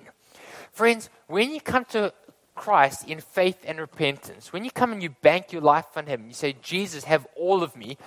Friends, 0.72 1.10
when 1.28 1.52
you 1.52 1.62
come 1.62 1.86
to 1.86 2.14
Christ 2.56 3.08
in 3.08 3.20
faith 3.20 3.60
and 3.66 3.80
repentance, 3.80 4.52
when 4.52 4.66
you 4.66 4.72
come 4.72 4.92
and 4.92 5.04
you 5.04 5.12
bank 5.22 5.54
your 5.54 5.62
life 5.62 5.86
on 5.96 6.08
Him, 6.08 6.26
you 6.28 6.34
say, 6.34 6.56
Jesus, 6.62 7.04
have 7.04 7.28
all 7.36 7.64
of 7.64 7.76
me. 7.76 7.98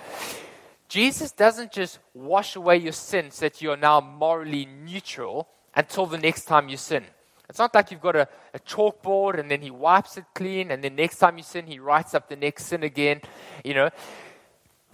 Jesus 0.89 1.31
doesn't 1.31 1.71
just 1.71 1.99
wash 2.13 2.55
away 2.55 2.77
your 2.77 2.91
sins 2.91 3.39
that 3.39 3.61
you 3.61 3.71
are 3.71 3.77
now 3.77 4.01
morally 4.01 4.65
neutral 4.65 5.47
until 5.75 6.07
the 6.07 6.17
next 6.17 6.45
time 6.45 6.67
you 6.67 6.77
sin. 6.77 7.05
It's 7.49 7.59
not 7.59 7.73
like 7.73 7.91
you've 7.91 8.01
got 8.01 8.15
a, 8.15 8.27
a 8.53 8.59
chalkboard 8.59 9.39
and 9.39 9.49
then 9.49 9.61
he 9.61 9.71
wipes 9.71 10.17
it 10.17 10.25
clean 10.35 10.71
and 10.71 10.83
then 10.83 10.95
next 10.95 11.17
time 11.17 11.37
you 11.37 11.43
sin, 11.43 11.65
he 11.65 11.79
writes 11.79 12.13
up 12.13 12.29
the 12.29 12.35
next 12.35 12.65
sin 12.65 12.83
again. 12.83 13.21
You 13.65 13.73
know, 13.73 13.89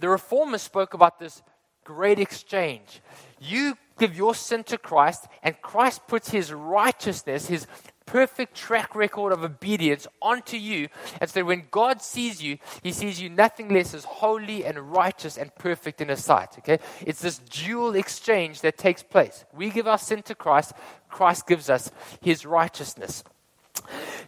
the 0.00 0.08
reformers 0.08 0.62
spoke 0.62 0.94
about 0.94 1.18
this 1.18 1.42
great 1.84 2.18
exchange. 2.18 3.00
You 3.38 3.76
give 3.98 4.16
your 4.16 4.34
sin 4.34 4.64
to 4.64 4.78
Christ, 4.78 5.26
and 5.42 5.60
Christ 5.62 6.06
puts 6.06 6.30
his 6.30 6.52
righteousness, 6.52 7.46
his 7.46 7.66
perfect 8.06 8.56
track 8.56 8.94
record 8.94 9.32
of 9.32 9.44
obedience 9.44 10.06
onto 10.22 10.56
you. 10.56 10.88
And 11.20 11.28
so 11.28 11.44
when 11.44 11.64
God 11.70 12.00
sees 12.00 12.42
you, 12.42 12.58
he 12.82 12.92
sees 12.92 13.20
you 13.20 13.28
nothing 13.28 13.68
less 13.68 13.92
as 13.92 14.04
holy 14.04 14.64
and 14.64 14.92
righteous 14.92 15.36
and 15.36 15.54
perfect 15.54 16.00
in 16.00 16.08
his 16.08 16.24
sight. 16.24 16.56
Okay? 16.58 16.78
It's 17.04 17.20
this 17.20 17.38
dual 17.38 17.94
exchange 17.96 18.60
that 18.62 18.78
takes 18.78 19.02
place. 19.02 19.44
We 19.52 19.70
give 19.70 19.86
our 19.86 19.98
sin 19.98 20.22
to 20.22 20.34
Christ, 20.34 20.72
Christ 21.10 21.46
gives 21.46 21.68
us 21.68 21.90
his 22.20 22.46
righteousness. 22.46 23.24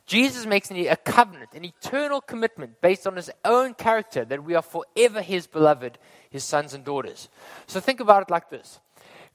Jesus 0.06 0.46
makes 0.46 0.70
a 0.70 0.96
covenant, 0.96 1.50
an 1.54 1.64
eternal 1.64 2.20
commitment 2.20 2.80
based 2.80 3.06
on 3.06 3.16
his 3.16 3.30
own 3.44 3.74
character 3.74 4.24
that 4.24 4.44
we 4.44 4.54
are 4.54 4.62
forever 4.62 5.20
his 5.20 5.46
beloved, 5.46 5.98
his 6.30 6.44
sons 6.44 6.74
and 6.74 6.84
daughters. 6.84 7.28
So 7.66 7.80
think 7.80 8.00
about 8.00 8.22
it 8.22 8.30
like 8.30 8.50
this 8.50 8.80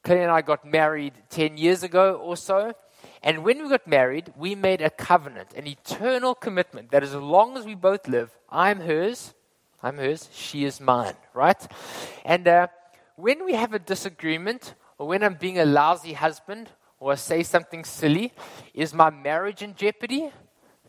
Claire 0.03 0.23
and 0.23 0.31
I 0.31 0.41
got 0.41 0.65
married 0.65 1.13
10 1.29 1.57
years 1.57 1.83
ago 1.83 2.15
or 2.15 2.35
so. 2.35 2.73
And 3.23 3.45
when 3.45 3.63
we 3.63 3.69
got 3.69 3.87
married, 3.87 4.33
we 4.35 4.53
made 4.53 4.81
a 4.81 4.89
covenant, 4.89 5.53
an 5.55 5.65
eternal 5.65 6.35
commitment 6.35 6.91
that 6.91 7.03
as 7.03 7.15
long 7.15 7.57
as 7.57 7.65
we 7.65 7.73
both 7.73 8.05
live, 8.07 8.31
I'm 8.49 8.81
hers, 8.81 9.33
I'm 9.81 9.97
hers, 9.97 10.29
she 10.33 10.65
is 10.65 10.81
mine, 10.81 11.15
right? 11.33 11.65
And 12.25 12.45
uh, 12.47 12.67
when 13.15 13.45
we 13.45 13.53
have 13.53 13.73
a 13.73 13.79
disagreement, 13.79 14.75
or 14.97 15.07
when 15.07 15.23
I'm 15.23 15.35
being 15.35 15.57
a 15.57 15.65
lousy 15.65 16.13
husband, 16.13 16.69
or 16.99 17.13
I 17.13 17.15
say 17.15 17.43
something 17.43 17.85
silly, 17.85 18.33
is 18.73 18.93
my 18.93 19.09
marriage 19.09 19.61
in 19.61 19.73
jeopardy? 19.73 20.29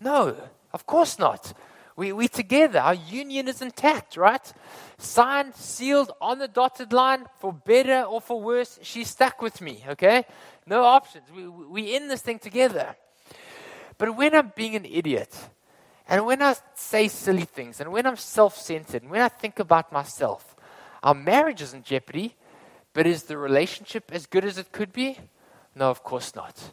No, 0.01 0.37
of 0.73 0.87
course 0.87 1.21
not. 1.21 1.53
We, 1.97 2.13
we 2.13 2.27
together. 2.27 2.81
Our 2.81 2.95
union 2.95 3.47
is 3.47 3.63
intact, 3.63 4.17
right? 4.17 4.53
Signed, 4.99 5.55
sealed 5.55 6.11
on 6.21 6.39
the 6.39 6.49
dotted 6.49 6.93
line 6.93 7.27
for 7.39 7.53
better 7.53 8.03
or 8.03 8.21
for 8.21 8.41
worse. 8.41 8.81
She's 8.83 9.11
stuck 9.11 9.41
with 9.41 9.61
me, 9.61 9.85
okay? 9.89 10.25
No 10.67 10.85
options. 10.85 11.31
We, 11.31 11.47
we 11.47 11.95
in 11.95 12.09
this 12.09 12.23
thing 12.23 12.41
together. 12.41 12.97
But 13.97 14.17
when 14.17 14.35
I'm 14.35 14.53
being 14.57 14.75
an 14.75 14.85
idiot, 14.85 15.37
and 16.09 16.27
when 16.27 16.43
I 16.43 16.57
say 16.75 17.09
silly 17.09 17.45
things, 17.45 17.81
and 17.81 17.93
when 17.93 18.07
I'm 18.07 18.17
self 18.17 18.57
centered, 18.59 19.03
and 19.03 19.11
when 19.11 19.21
I 19.21 19.29
think 19.29 19.59
about 19.61 19.93
myself, 19.93 20.57
our 21.03 21.15
marriage 21.15 21.63
is 21.63 21.75
in 21.75 21.83
jeopardy, 21.83 22.35
but 22.93 23.07
is 23.07 23.25
the 23.25 23.39
relationship 23.39 24.11
as 24.13 24.27
good 24.27 24.45
as 24.45 24.59
it 24.59 24.73
could 24.73 24.93
be? 24.93 25.19
No, 25.75 25.91
of 25.91 26.03
course 26.03 26.35
not. 26.35 26.73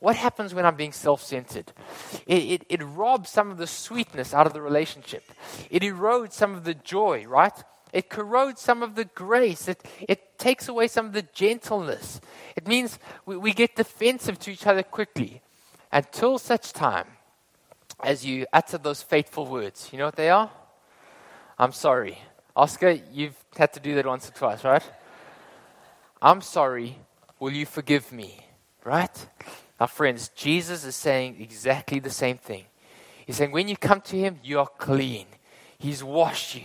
What 0.00 0.14
happens 0.14 0.54
when 0.54 0.64
I'm 0.64 0.76
being 0.76 0.92
self 0.92 1.22
centered? 1.22 1.72
It, 2.26 2.42
it, 2.42 2.64
it, 2.68 2.82
robs 2.82 3.30
some 3.30 3.50
of 3.50 3.58
the 3.58 3.66
sweetness 3.66 4.32
out 4.32 4.46
of 4.46 4.52
the 4.52 4.62
relationship. 4.62 5.24
It 5.70 5.82
erodes 5.82 6.32
some 6.32 6.54
of 6.54 6.64
the 6.64 6.74
joy, 6.74 7.24
right? 7.26 7.52
It 7.92 8.08
corrodes 8.08 8.60
some 8.60 8.82
of 8.82 8.94
the 8.94 9.06
grace. 9.06 9.66
It, 9.66 9.82
it 10.08 10.38
takes 10.38 10.68
away 10.68 10.88
some 10.88 11.06
of 11.06 11.12
the 11.14 11.22
gentleness. 11.22 12.20
It 12.54 12.68
means 12.68 12.98
we, 13.26 13.36
we 13.36 13.52
get 13.52 13.74
defensive 13.74 14.38
to 14.40 14.52
each 14.52 14.66
other 14.66 14.82
quickly 14.82 15.42
until 15.90 16.38
such 16.38 16.72
time 16.72 17.06
as 18.04 18.24
you 18.24 18.46
utter 18.52 18.78
those 18.78 19.02
fateful 19.02 19.46
words. 19.46 19.88
You 19.90 19.98
know 19.98 20.04
what 20.04 20.16
they 20.16 20.30
are? 20.30 20.50
I'm 21.58 21.72
sorry. 21.72 22.18
Oscar, 22.54 22.98
you've 23.12 23.36
had 23.56 23.72
to 23.72 23.80
do 23.80 23.94
that 23.96 24.06
once 24.06 24.28
or 24.28 24.32
twice, 24.32 24.62
right? 24.64 24.82
I'm 26.22 26.40
sorry. 26.40 26.98
Will 27.40 27.52
you 27.52 27.66
forgive 27.66 28.12
me? 28.12 28.44
Right? 28.84 29.26
Now, 29.80 29.86
friends, 29.86 30.30
Jesus 30.30 30.84
is 30.84 30.96
saying 30.96 31.36
exactly 31.40 32.00
the 32.00 32.10
same 32.10 32.38
thing. 32.38 32.64
He's 33.26 33.36
saying, 33.36 33.52
when 33.52 33.68
you 33.68 33.76
come 33.76 34.00
to 34.02 34.16
Him, 34.16 34.38
you 34.42 34.58
are 34.58 34.66
clean. 34.78 35.26
He's 35.78 36.02
washed 36.02 36.56
you. 36.56 36.62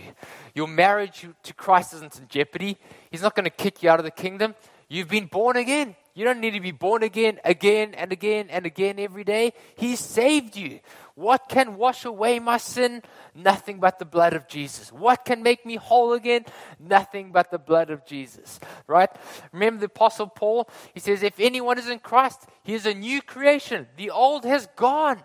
Your 0.54 0.66
marriage 0.66 1.26
to 1.42 1.54
Christ 1.54 1.94
isn't 1.94 2.18
in 2.18 2.26
jeopardy. 2.28 2.76
He's 3.10 3.22
not 3.22 3.36
going 3.36 3.44
to 3.44 3.50
kick 3.50 3.82
you 3.82 3.90
out 3.90 4.00
of 4.00 4.04
the 4.04 4.10
kingdom. 4.10 4.54
You've 4.88 5.08
been 5.08 5.26
born 5.26 5.56
again. 5.56 5.96
You 6.14 6.24
don't 6.24 6.40
need 6.40 6.52
to 6.52 6.60
be 6.60 6.70
born 6.70 7.02
again, 7.02 7.40
again 7.44 7.92
and 7.94 8.12
again 8.12 8.46
and 8.48 8.66
again 8.66 9.00
every 9.00 9.24
day. 9.24 9.52
He 9.76 9.96
saved 9.96 10.56
you. 10.56 10.78
What 11.16 11.48
can 11.48 11.76
wash 11.76 12.04
away 12.04 12.38
my 12.38 12.56
sin? 12.56 13.02
Nothing 13.34 13.80
but 13.80 13.98
the 13.98 14.04
blood 14.04 14.32
of 14.32 14.46
Jesus. 14.46 14.92
What 14.92 15.24
can 15.24 15.42
make 15.42 15.66
me 15.66 15.76
whole 15.76 16.12
again? 16.12 16.44
Nothing 16.78 17.32
but 17.32 17.50
the 17.50 17.58
blood 17.58 17.90
of 17.90 18.06
Jesus. 18.06 18.60
Right? 18.86 19.10
Remember 19.52 19.80
the 19.80 19.86
Apostle 19.86 20.28
Paul? 20.28 20.68
He 20.92 21.00
says, 21.00 21.22
If 21.22 21.38
anyone 21.40 21.78
is 21.78 21.88
in 21.88 21.98
Christ, 21.98 22.46
he 22.62 22.74
is 22.74 22.86
a 22.86 22.94
new 22.94 23.22
creation. 23.22 23.88
The 23.96 24.10
old 24.10 24.44
has 24.44 24.68
gone, 24.76 25.20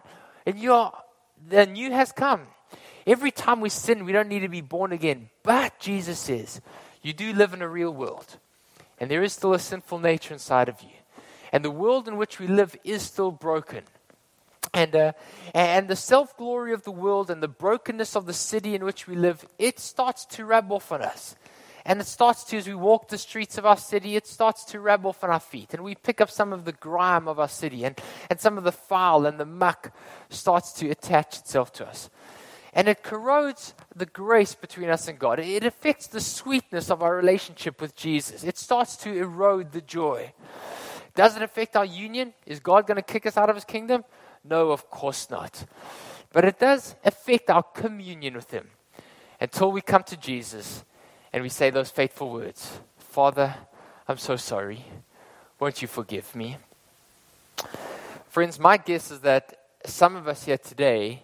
and 0.45 0.59
you're, 0.59 0.91
the 1.47 1.65
new 1.65 1.91
has 1.91 2.11
come. 2.11 2.47
Every 3.05 3.31
time 3.31 3.61
we 3.61 3.69
sin, 3.69 4.05
we 4.05 4.11
don't 4.11 4.27
need 4.27 4.41
to 4.41 4.49
be 4.49 4.61
born 4.61 4.91
again. 4.91 5.29
But 5.41 5.79
Jesus 5.79 6.19
says, 6.19 6.61
You 7.01 7.13
do 7.13 7.33
live 7.33 7.53
in 7.53 7.63
a 7.63 7.69
real 7.69 7.91
world, 7.91 8.37
and 8.99 9.09
there 9.09 9.23
is 9.23 9.33
still 9.33 9.53
a 9.53 9.59
sinful 9.59 9.99
nature 9.99 10.33
inside 10.33 10.69
of 10.69 10.81
you. 10.81 10.89
And 11.51 11.65
the 11.65 11.71
world 11.71 12.07
in 12.07 12.17
which 12.17 12.39
we 12.39 12.47
live 12.47 12.75
is 12.83 13.01
still 13.01 13.31
broken. 13.31 13.83
And, 14.73 14.95
uh, 14.95 15.13
and 15.53 15.87
the 15.87 15.95
self 15.95 16.37
glory 16.37 16.73
of 16.73 16.83
the 16.83 16.91
world 16.91 17.31
and 17.31 17.41
the 17.41 17.47
brokenness 17.47 18.15
of 18.15 18.25
the 18.25 18.33
city 18.33 18.75
in 18.75 18.85
which 18.85 19.07
we 19.07 19.15
live, 19.15 19.47
it 19.57 19.79
starts 19.79 20.25
to 20.27 20.45
rub 20.45 20.71
off 20.71 20.91
on 20.91 21.01
us. 21.01 21.35
And 21.85 22.01
it 22.01 22.07
starts 22.07 22.43
to, 22.45 22.57
as 22.57 22.67
we 22.67 22.75
walk 22.75 23.07
the 23.07 23.17
streets 23.17 23.57
of 23.57 23.65
our 23.65 23.77
city, 23.77 24.15
it 24.15 24.27
starts 24.27 24.63
to 24.65 24.79
rub 24.79 25.05
off 25.05 25.23
on 25.23 25.31
our 25.31 25.39
feet. 25.39 25.73
And 25.73 25.83
we 25.83 25.95
pick 25.95 26.21
up 26.21 26.29
some 26.29 26.53
of 26.53 26.65
the 26.65 26.73
grime 26.73 27.27
of 27.27 27.39
our 27.39 27.47
city, 27.47 27.83
and, 27.83 27.99
and 28.29 28.39
some 28.39 28.57
of 28.57 28.63
the 28.63 28.71
foul 28.71 29.25
and 29.25 29.39
the 29.39 29.45
muck 29.45 29.91
starts 30.29 30.73
to 30.73 30.89
attach 30.89 31.39
itself 31.39 31.71
to 31.73 31.87
us. 31.87 32.09
And 32.73 32.87
it 32.87 33.03
corrodes 33.03 33.73
the 33.95 34.05
grace 34.05 34.53
between 34.55 34.89
us 34.89 35.07
and 35.07 35.17
God. 35.17 35.39
It 35.39 35.63
affects 35.63 36.07
the 36.07 36.21
sweetness 36.21 36.91
of 36.91 37.01
our 37.01 37.15
relationship 37.15 37.81
with 37.81 37.95
Jesus. 37.95 38.43
It 38.43 38.57
starts 38.57 38.95
to 38.97 39.15
erode 39.15 39.71
the 39.71 39.81
joy. 39.81 40.33
Does 41.15 41.35
it 41.35 41.41
affect 41.41 41.75
our 41.75 41.85
union? 41.85 42.33
Is 42.45 42.59
God 42.59 42.85
going 42.85 42.97
to 42.97 43.01
kick 43.01 43.25
us 43.25 43.37
out 43.37 43.49
of 43.49 43.55
his 43.55 43.65
kingdom? 43.65 44.03
No, 44.43 44.71
of 44.71 44.89
course 44.89 45.29
not. 45.29 45.65
But 46.31 46.45
it 46.45 46.59
does 46.59 46.95
affect 47.03 47.49
our 47.49 47.63
communion 47.63 48.35
with 48.35 48.51
Him 48.51 48.67
until 49.41 49.71
we 49.71 49.81
come 49.81 50.03
to 50.03 50.17
Jesus 50.17 50.83
and 51.33 51.43
we 51.43 51.49
say 51.49 51.69
those 51.69 51.89
faithful 51.89 52.31
words 52.31 52.79
Father, 52.97 53.55
I'm 54.07 54.17
so 54.17 54.35
sorry. 54.35 54.85
Won't 55.59 55.81
you 55.81 55.87
forgive 55.87 56.35
me? 56.35 56.57
Friends, 58.29 58.59
my 58.59 58.77
guess 58.77 59.11
is 59.11 59.21
that 59.21 59.57
some 59.85 60.15
of 60.15 60.27
us 60.27 60.45
here 60.45 60.57
today 60.57 61.23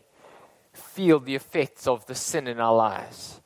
feel 0.78 1.20
the 1.20 1.36
effects 1.36 1.88
of 1.88 2.06
the 2.06 2.16
sin 2.16 2.48
in 2.48 2.60
our 2.60 2.76
lives. 2.76 3.42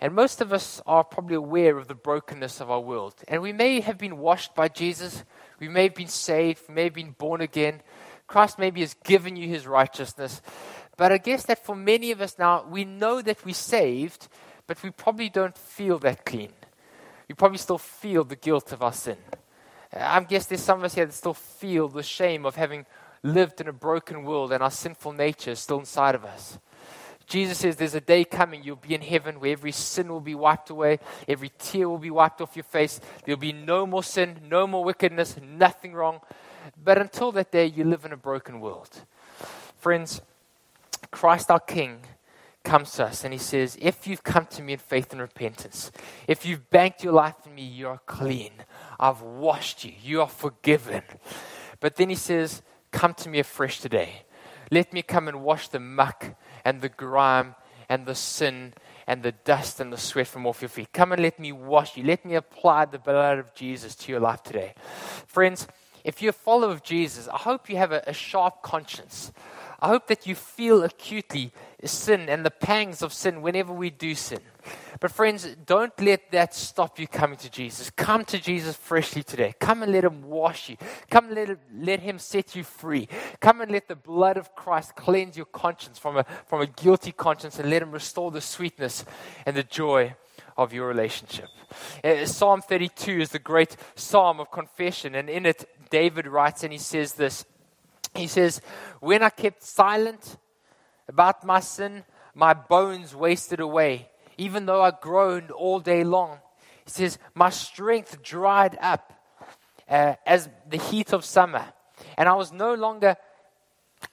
And 0.00 0.14
most 0.14 0.40
of 0.40 0.52
us 0.52 0.82
are 0.84 1.04
probably 1.04 1.36
aware 1.36 1.78
of 1.78 1.86
the 1.86 1.94
brokenness 1.94 2.60
of 2.60 2.70
our 2.70 2.80
world. 2.80 3.14
And 3.28 3.40
we 3.40 3.52
may 3.52 3.80
have 3.80 3.98
been 3.98 4.18
washed 4.18 4.54
by 4.54 4.66
Jesus. 4.66 5.24
We 5.60 5.68
may 5.68 5.84
have 5.84 5.94
been 5.94 6.08
saved. 6.08 6.62
We 6.68 6.74
may 6.74 6.84
have 6.84 6.94
been 6.94 7.12
born 7.12 7.40
again. 7.40 7.82
Christ 8.26 8.58
maybe 8.58 8.80
has 8.80 8.94
given 9.04 9.36
you 9.36 9.46
his 9.46 9.66
righteousness. 9.66 10.42
But 10.96 11.12
I 11.12 11.18
guess 11.18 11.44
that 11.44 11.64
for 11.64 11.76
many 11.76 12.10
of 12.10 12.20
us 12.20 12.36
now, 12.38 12.64
we 12.68 12.84
know 12.84 13.22
that 13.22 13.44
we're 13.44 13.54
saved, 13.54 14.26
but 14.66 14.82
we 14.82 14.90
probably 14.90 15.28
don't 15.28 15.56
feel 15.56 15.98
that 16.00 16.24
clean. 16.24 16.52
We 17.28 17.36
probably 17.36 17.58
still 17.58 17.78
feel 17.78 18.24
the 18.24 18.36
guilt 18.36 18.72
of 18.72 18.82
our 18.82 18.92
sin. 18.92 19.18
I 19.92 20.20
guess 20.20 20.46
there's 20.46 20.62
some 20.62 20.78
of 20.78 20.84
us 20.84 20.94
here 20.94 21.06
that 21.06 21.12
still 21.12 21.34
feel 21.34 21.88
the 21.88 22.02
shame 22.02 22.44
of 22.44 22.56
having 22.56 22.86
lived 23.22 23.60
in 23.60 23.68
a 23.68 23.72
broken 23.72 24.24
world 24.24 24.52
and 24.52 24.62
our 24.62 24.70
sinful 24.70 25.12
nature 25.12 25.52
is 25.52 25.60
still 25.60 25.78
inside 25.78 26.14
of 26.14 26.24
us. 26.24 26.58
Jesus 27.26 27.58
says 27.58 27.76
there's 27.76 27.94
a 27.94 28.00
day 28.00 28.24
coming, 28.24 28.62
you'll 28.62 28.76
be 28.76 28.94
in 28.94 29.02
heaven 29.02 29.40
where 29.40 29.52
every 29.52 29.72
sin 29.72 30.08
will 30.08 30.20
be 30.20 30.34
wiped 30.34 30.70
away, 30.70 30.98
every 31.28 31.50
tear 31.58 31.88
will 31.88 31.98
be 31.98 32.10
wiped 32.10 32.40
off 32.40 32.56
your 32.56 32.64
face. 32.64 33.00
There'll 33.24 33.40
be 33.40 33.52
no 33.52 33.86
more 33.86 34.02
sin, 34.02 34.40
no 34.48 34.66
more 34.66 34.84
wickedness, 34.84 35.36
nothing 35.40 35.92
wrong. 35.92 36.20
But 36.82 36.98
until 36.98 37.32
that 37.32 37.50
day, 37.50 37.66
you 37.66 37.84
live 37.84 38.04
in 38.04 38.12
a 38.12 38.16
broken 38.16 38.60
world. 38.60 39.04
Friends, 39.78 40.20
Christ 41.10 41.50
our 41.50 41.60
King 41.60 42.00
comes 42.64 42.92
to 42.92 43.06
us 43.06 43.24
and 43.24 43.32
he 43.32 43.38
says, 43.38 43.76
If 43.80 44.06
you've 44.06 44.22
come 44.22 44.46
to 44.46 44.62
me 44.62 44.74
in 44.74 44.78
faith 44.78 45.12
and 45.12 45.20
repentance, 45.20 45.90
if 46.28 46.46
you've 46.46 46.70
banked 46.70 47.02
your 47.02 47.12
life 47.12 47.34
in 47.46 47.54
me, 47.54 47.64
you 47.64 47.88
are 47.88 48.00
clean. 48.06 48.52
I've 49.00 49.20
washed 49.20 49.84
you. 49.84 49.92
You 50.02 50.20
are 50.22 50.28
forgiven. 50.28 51.02
But 51.80 51.96
then 51.96 52.08
he 52.08 52.14
says, 52.14 52.62
Come 52.90 53.14
to 53.14 53.28
me 53.28 53.40
afresh 53.40 53.80
today. 53.80 54.22
Let 54.72 54.94
me 54.94 55.02
come 55.02 55.28
and 55.28 55.42
wash 55.42 55.68
the 55.68 55.80
muck 55.80 56.34
and 56.64 56.80
the 56.80 56.88
grime 56.88 57.56
and 57.90 58.06
the 58.06 58.14
sin 58.14 58.72
and 59.06 59.22
the 59.22 59.32
dust 59.32 59.80
and 59.80 59.92
the 59.92 59.98
sweat 59.98 60.28
from 60.28 60.46
off 60.46 60.62
your 60.62 60.70
feet. 60.70 60.94
Come 60.94 61.12
and 61.12 61.20
let 61.20 61.38
me 61.38 61.52
wash 61.52 61.98
you. 61.98 62.04
Let 62.04 62.24
me 62.24 62.36
apply 62.36 62.86
the 62.86 62.98
blood 62.98 63.38
of 63.38 63.52
Jesus 63.52 63.94
to 63.96 64.10
your 64.10 64.20
life 64.20 64.42
today. 64.42 64.72
Friends, 65.26 65.68
if 66.04 66.22
you're 66.22 66.30
a 66.30 66.32
follower 66.32 66.72
of 66.72 66.82
Jesus, 66.82 67.28
I 67.28 67.36
hope 67.36 67.68
you 67.68 67.76
have 67.76 67.92
a, 67.92 68.02
a 68.06 68.14
sharp 68.14 68.62
conscience. 68.62 69.30
I 69.82 69.88
hope 69.88 70.06
that 70.06 70.28
you 70.28 70.36
feel 70.36 70.84
acutely 70.84 71.52
sin 71.84 72.28
and 72.28 72.46
the 72.46 72.52
pangs 72.52 73.02
of 73.02 73.12
sin 73.12 73.42
whenever 73.42 73.72
we 73.72 73.90
do 73.90 74.14
sin. 74.14 74.38
But, 75.00 75.10
friends, 75.10 75.56
don't 75.66 75.92
let 76.00 76.30
that 76.30 76.54
stop 76.54 77.00
you 77.00 77.08
coming 77.08 77.36
to 77.38 77.50
Jesus. 77.50 77.90
Come 77.90 78.24
to 78.26 78.38
Jesus 78.38 78.76
freshly 78.76 79.24
today. 79.24 79.54
Come 79.58 79.82
and 79.82 79.90
let 79.90 80.04
Him 80.04 80.22
wash 80.22 80.68
you. 80.68 80.76
Come 81.10 81.26
and 81.26 81.34
let 81.34 81.48
him, 81.48 81.58
let 81.76 81.98
him 81.98 82.20
set 82.20 82.54
you 82.54 82.62
free. 82.62 83.08
Come 83.40 83.60
and 83.60 83.72
let 83.72 83.88
the 83.88 83.96
blood 83.96 84.36
of 84.36 84.54
Christ 84.54 84.94
cleanse 84.94 85.36
your 85.36 85.46
conscience 85.46 85.98
from 85.98 86.16
a, 86.16 86.24
from 86.46 86.60
a 86.60 86.66
guilty 86.66 87.10
conscience 87.10 87.58
and 87.58 87.68
let 87.68 87.82
Him 87.82 87.90
restore 87.90 88.30
the 88.30 88.40
sweetness 88.40 89.04
and 89.44 89.56
the 89.56 89.64
joy 89.64 90.14
of 90.56 90.72
your 90.72 90.86
relationship. 90.86 91.48
Uh, 92.04 92.24
psalm 92.24 92.62
32 92.62 93.20
is 93.20 93.30
the 93.30 93.40
great 93.40 93.76
psalm 93.96 94.38
of 94.38 94.52
confession, 94.52 95.16
and 95.16 95.28
in 95.28 95.44
it, 95.44 95.68
David 95.90 96.26
writes 96.26 96.62
and 96.62 96.72
he 96.72 96.78
says 96.78 97.14
this 97.14 97.44
He 98.14 98.26
says, 98.26 98.60
When 99.00 99.22
I 99.22 99.30
kept 99.30 99.62
silent 99.62 100.36
about 101.08 101.44
my 101.44 101.60
sin, 101.60 102.04
my 102.34 102.54
bones 102.54 103.14
wasted 103.14 103.60
away, 103.60 104.08
even 104.38 104.66
though 104.66 104.82
I 104.82 104.92
groaned 105.00 105.50
all 105.50 105.80
day 105.80 106.04
long. 106.04 106.38
He 106.84 106.90
says, 106.90 107.18
My 107.34 107.50
strength 107.50 108.22
dried 108.22 108.78
up 108.80 109.12
uh, 109.88 110.14
as 110.26 110.48
the 110.68 110.78
heat 110.78 111.12
of 111.12 111.24
summer, 111.24 111.64
and 112.16 112.28
I 112.28 112.34
was 112.34 112.52
no 112.52 112.74
longer 112.74 113.16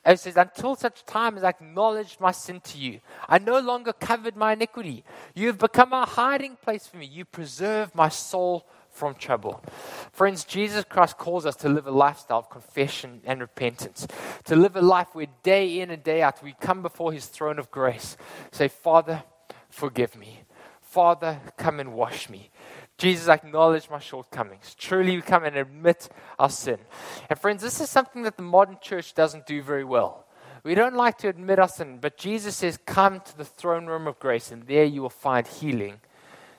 it 0.05 0.19
says, 0.19 0.37
Until 0.37 0.75
such 0.75 1.05
time 1.05 1.37
as 1.37 1.43
I 1.43 1.49
acknowledged 1.49 2.19
my 2.19 2.31
sin 2.31 2.61
to 2.61 2.77
you, 2.77 2.99
I 3.27 3.39
no 3.39 3.59
longer 3.59 3.93
covered 3.93 4.35
my 4.35 4.53
iniquity. 4.53 5.03
You 5.33 5.47
have 5.47 5.57
become 5.57 5.93
a 5.93 6.05
hiding 6.05 6.55
place 6.55 6.87
for 6.87 6.97
me. 6.97 7.05
You 7.05 7.25
preserve 7.25 7.93
my 7.95 8.09
soul 8.09 8.67
from 8.99 9.15
trouble. 9.15 9.63
Friends, 10.11 10.43
Jesus 10.43 10.83
Christ 10.83 11.17
calls 11.17 11.45
us 11.45 11.55
to 11.57 11.69
live 11.69 11.87
a 11.87 11.91
lifestyle 11.91 12.39
of 12.39 12.49
confession 12.49 13.21
and 13.23 13.39
repentance, 13.39 14.05
to 14.43 14.57
live 14.57 14.75
a 14.75 14.81
life 14.81 15.07
where 15.13 15.27
day 15.41 15.79
in 15.79 15.89
and 15.89 16.03
day 16.03 16.21
out 16.21 16.43
we 16.43 16.53
come 16.59 16.81
before 16.81 17.13
his 17.13 17.27
throne 17.27 17.57
of 17.57 17.71
grace. 17.71 18.17
Say, 18.51 18.67
Father, 18.67 19.23
forgive 19.69 20.17
me. 20.17 20.41
Father, 20.81 21.39
come 21.57 21.79
and 21.79 21.93
wash 21.93 22.29
me. 22.29 22.51
Jesus, 22.97 23.29
acknowledge 23.29 23.89
my 23.89 23.99
shortcomings. 23.99 24.75
Truly, 24.75 25.15
we 25.15 25.21
come 25.21 25.45
and 25.45 25.55
admit 25.55 26.09
our 26.37 26.49
sin. 26.49 26.79
And 27.29 27.39
friends, 27.39 27.61
this 27.61 27.79
is 27.79 27.89
something 27.89 28.23
that 28.23 28.35
the 28.35 28.43
modern 28.43 28.77
church 28.81 29.13
doesn't 29.13 29.45
do 29.45 29.61
very 29.61 29.85
well. 29.85 30.25
We 30.63 30.75
don't 30.75 30.95
like 30.95 31.17
to 31.19 31.29
admit 31.29 31.59
our 31.59 31.69
sin, 31.69 31.99
but 32.01 32.17
Jesus 32.17 32.57
says, 32.57 32.77
Come 32.85 33.21
to 33.21 33.37
the 33.37 33.45
throne 33.45 33.85
room 33.85 34.07
of 34.07 34.19
grace, 34.19 34.51
and 34.51 34.67
there 34.67 34.83
you 34.83 35.01
will 35.01 35.09
find 35.09 35.47
healing 35.47 36.01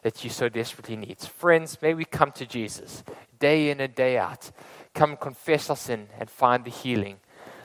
that 0.02 0.24
you 0.24 0.30
so 0.30 0.48
desperately 0.48 0.96
need. 0.96 1.18
Friends, 1.20 1.78
may 1.82 1.94
we 1.94 2.04
come 2.04 2.32
to 2.32 2.46
Jesus 2.46 3.04
day 3.38 3.70
in 3.70 3.80
and 3.80 3.94
day 3.94 4.18
out. 4.18 4.50
Come 4.94 5.16
confess 5.16 5.70
our 5.70 5.76
sin 5.76 6.08
and 6.18 6.30
find 6.30 6.64
the 6.64 6.70
healing 6.70 7.18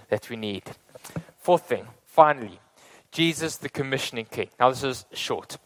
that 0.09 0.29
we 0.29 0.35
need. 0.35 0.63
Fourth 1.37 1.67
thing, 1.67 1.87
finally, 2.05 2.59
Jesus, 3.11 3.57
the 3.57 3.69
commissioning 3.69 4.25
king. 4.25 4.49
Now, 4.59 4.69
this 4.69 4.83
is 4.83 5.05
short. 5.13 5.57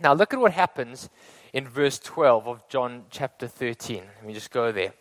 Now, 0.00 0.12
look 0.12 0.34
at 0.34 0.40
what 0.40 0.52
happens 0.52 1.08
in 1.52 1.66
verse 1.66 1.98
12 1.98 2.46
of 2.46 2.68
John 2.68 3.04
chapter 3.10 3.48
13. 3.48 4.02
Let 4.16 4.26
me 4.26 4.34
just 4.34 4.50
go 4.50 4.72
there. 4.72 4.92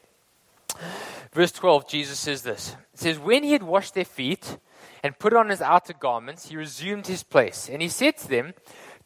Verse 1.33 1.51
12, 1.51 1.87
Jesus 1.87 2.17
says 2.17 2.43
this. 2.43 2.75
It 2.93 2.99
says, 2.99 3.19
When 3.19 3.43
he 3.43 3.51
had 3.51 3.63
washed 3.63 3.93
their 3.93 4.05
feet 4.05 4.57
and 5.03 5.19
put 5.19 5.33
on 5.33 5.49
his 5.49 5.61
outer 5.61 5.93
garments, 5.93 6.47
he 6.47 6.55
resumed 6.55 7.07
his 7.07 7.23
place. 7.23 7.69
And 7.69 7.81
he 7.81 7.89
said 7.89 8.17
to 8.17 8.27
them, 8.27 8.53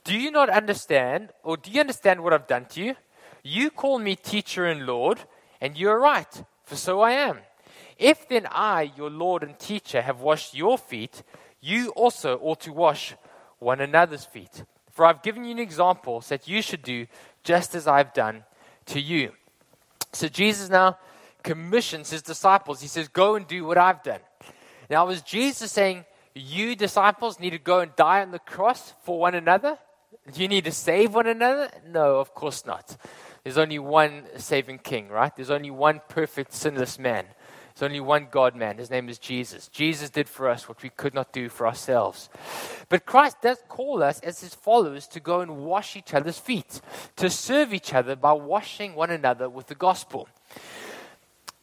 Do 0.03 0.17
you 0.17 0.31
not 0.31 0.49
understand, 0.49 1.29
or 1.43 1.57
do 1.57 1.71
you 1.71 1.79
understand 1.79 2.21
what 2.21 2.33
I've 2.33 2.47
done 2.47 2.65
to 2.67 2.81
you? 2.81 2.95
You 3.43 3.69
call 3.69 3.99
me 3.99 4.15
teacher 4.15 4.65
and 4.65 4.85
Lord, 4.85 5.19
and 5.61 5.77
you 5.77 5.89
are 5.89 5.99
right, 5.99 6.43
for 6.63 6.75
so 6.75 7.01
I 7.01 7.11
am. 7.11 7.39
If 7.97 8.27
then 8.27 8.47
I, 8.49 8.91
your 8.95 9.09
Lord 9.09 9.43
and 9.43 9.57
teacher, 9.59 10.01
have 10.01 10.21
washed 10.21 10.55
your 10.55 10.77
feet, 10.77 11.23
you 11.61 11.89
also 11.89 12.37
ought 12.39 12.61
to 12.61 12.73
wash 12.73 13.13
one 13.59 13.81
another's 13.81 14.25
feet. 14.25 14.63
For 14.91 15.05
I've 15.05 15.21
given 15.21 15.43
you 15.43 15.51
an 15.51 15.59
example 15.59 16.21
so 16.21 16.35
that 16.35 16.47
you 16.47 16.61
should 16.61 16.81
do 16.81 17.07
just 17.43 17.75
as 17.75 17.87
I've 17.87 18.13
done 18.13 18.43
to 18.87 18.99
you. 18.99 19.33
So 20.13 20.27
Jesus 20.27 20.69
now 20.69 20.97
commissions 21.43 22.09
his 22.09 22.21
disciples. 22.21 22.81
He 22.81 22.87
says, 22.87 23.07
Go 23.07 23.35
and 23.35 23.47
do 23.47 23.65
what 23.65 23.77
I've 23.77 24.03
done. 24.03 24.19
Now, 24.89 25.05
was 25.05 25.21
Jesus 25.21 25.71
saying, 25.71 26.05
You 26.33 26.75
disciples 26.75 27.39
need 27.39 27.51
to 27.51 27.59
go 27.59 27.79
and 27.79 27.95
die 27.95 28.21
on 28.21 28.31
the 28.31 28.39
cross 28.39 28.93
for 29.03 29.19
one 29.19 29.35
another? 29.35 29.77
Do 30.31 30.41
you 30.41 30.47
need 30.47 30.65
to 30.65 30.71
save 30.71 31.13
one 31.13 31.27
another? 31.27 31.69
No, 31.87 32.19
of 32.19 32.33
course 32.35 32.65
not. 32.65 32.97
there's 33.43 33.57
only 33.57 33.79
one 33.79 34.25
saving 34.37 34.79
king, 34.79 35.09
right? 35.09 35.35
There's 35.35 35.49
only 35.49 35.71
one 35.71 36.01
perfect, 36.07 36.53
sinless 36.53 36.99
man. 36.99 37.25
There's 37.73 37.89
only 37.89 38.01
one 38.01 38.27
God 38.29 38.55
man. 38.55 38.77
His 38.77 38.89
name 38.89 39.09
is 39.09 39.17
Jesus. 39.17 39.69
Jesus 39.69 40.09
did 40.09 40.27
for 40.27 40.49
us 40.49 40.67
what 40.67 40.83
we 40.83 40.89
could 40.89 41.13
not 41.13 41.31
do 41.31 41.49
for 41.49 41.65
ourselves. 41.65 42.29
But 42.89 43.05
Christ 43.05 43.37
does 43.41 43.57
call 43.69 44.03
us 44.03 44.19
as 44.19 44.41
his 44.41 44.53
followers 44.53 45.07
to 45.07 45.19
go 45.19 45.39
and 45.39 45.63
wash 45.63 45.95
each 45.95 46.13
other's 46.13 46.37
feet, 46.37 46.81
to 47.15 47.29
serve 47.29 47.73
each 47.73 47.93
other 47.93 48.15
by 48.15 48.33
washing 48.33 48.95
one 48.95 49.11
another 49.11 49.49
with 49.49 49.67
the 49.67 49.75
gospel. 49.75 50.27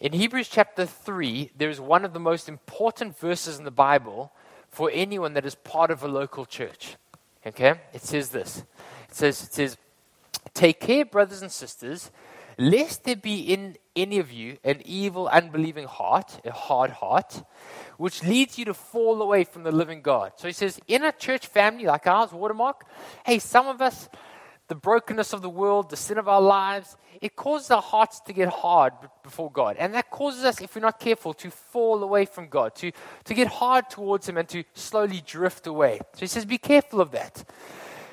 In 0.01 0.13
Hebrews 0.13 0.49
chapter 0.49 0.87
3, 0.87 1.53
there 1.57 1.71
is 1.71 1.81
one 1.81 2.05
of 2.05 2.13
the 2.13 2.21
most 2.21 2.49
important 2.49 3.19
verses 3.19 3.59
in 3.59 3.65
the 3.65 3.71
Bible 3.71 4.33
for 4.71 4.91
anyone 4.93 5.35
that 5.35 5.47
is 5.47 5.55
part 5.55 5.91
of 5.91 6.03
a 6.03 6.09
local 6.09 6.45
church. 6.45 6.97
Okay? 7.47 7.75
It 7.93 8.03
says 8.03 8.31
this. 8.31 8.65
It 9.09 9.15
says, 9.15 9.43
it 9.43 9.53
says, 9.53 9.77
Take 10.55 10.81
care, 10.81 11.05
brothers 11.05 11.43
and 11.43 11.53
sisters, 11.53 12.11
lest 12.59 13.05
there 13.05 13.17
be 13.17 13.41
in 13.41 13.77
any 13.95 14.19
of 14.19 14.33
you 14.33 14.59
an 14.65 14.83
evil, 14.85 15.29
unbelieving 15.29 15.87
heart, 15.87 16.41
a 16.45 16.53
hard 16.53 16.91
heart, 16.91 17.43
which 17.97 18.23
leads 18.23 18.59
you 18.59 18.65
to 18.67 18.75
fall 18.75 19.21
away 19.23 19.45
from 19.45 19.63
the 19.63 19.73
living 19.73 20.03
God. 20.03 20.33
So 20.37 20.47
he 20.47 20.53
says, 20.53 20.79
in 20.87 21.05
a 21.05 21.13
church 21.13 21.47
family 21.47 21.85
like 21.85 22.07
ours, 22.07 22.33
Watermark, 22.33 22.85
hey, 23.25 23.39
some 23.39 23.67
of 23.67 23.81
us, 23.81 24.09
the 24.69 24.75
brokenness 24.75 25.33
of 25.33 25.43
the 25.43 25.49
world, 25.49 25.91
the 25.91 25.97
sin 25.97 26.19
of 26.19 26.29
our 26.29 26.41
lives, 26.41 26.97
it 27.21 27.37
causes 27.37 27.71
our 27.71 27.83
hearts 27.83 28.21
to 28.21 28.33
get 28.33 28.49
hard 28.49 28.93
before 29.23 29.51
God. 29.51 29.77
And 29.79 29.95
that 29.95 30.11
causes 30.11 30.45
us, 30.45 30.61
if 30.61 30.75
we're 30.75 30.83
not 30.83 30.99
careful, 30.99 31.35
to 31.35 31.51
fall 31.51 32.03
away 32.03 32.25
from 32.25 32.49
God, 32.49 32.75
to, 32.77 32.91
to 33.25 33.35
get 33.35 33.47
hard 33.47 33.89
towards 33.89 34.29
Him 34.29 34.37
and 34.37 34.49
to 34.49 34.65
slowly 34.75 35.23
drift 35.25 35.67
away. 35.67 36.01
So 36.15 36.21
he 36.21 36.27
says, 36.27 36.45
be 36.45 36.59
careful 36.59 37.01
of 37.01 37.13
that. 37.13 37.49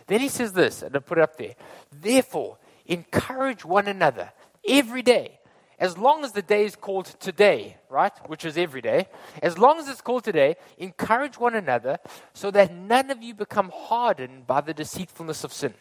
Then 0.07 0.19
he 0.19 0.29
says 0.29 0.53
this, 0.53 0.81
and 0.81 0.95
I 0.95 0.99
put 0.99 1.17
it 1.17 1.21
up 1.21 1.37
there. 1.37 1.55
Therefore, 1.91 2.57
encourage 2.85 3.65
one 3.65 3.87
another 3.87 4.31
every 4.67 5.01
day. 5.01 5.39
As 5.79 5.97
long 5.97 6.23
as 6.23 6.33
the 6.33 6.41
day 6.41 6.65
is 6.65 6.75
called 6.75 7.07
today, 7.19 7.77
right? 7.89 8.13
Which 8.29 8.45
is 8.45 8.57
every 8.57 8.81
day. 8.81 9.07
As 9.41 9.57
long 9.57 9.79
as 9.79 9.87
it's 9.89 10.01
called 10.01 10.23
today, 10.23 10.55
encourage 10.77 11.37
one 11.37 11.55
another 11.55 11.97
so 12.33 12.51
that 12.51 12.73
none 12.73 13.09
of 13.09 13.21
you 13.23 13.33
become 13.33 13.71
hardened 13.73 14.45
by 14.45 14.61
the 14.61 14.73
deceitfulness 14.73 15.43
of 15.43 15.51
sin. 15.51 15.73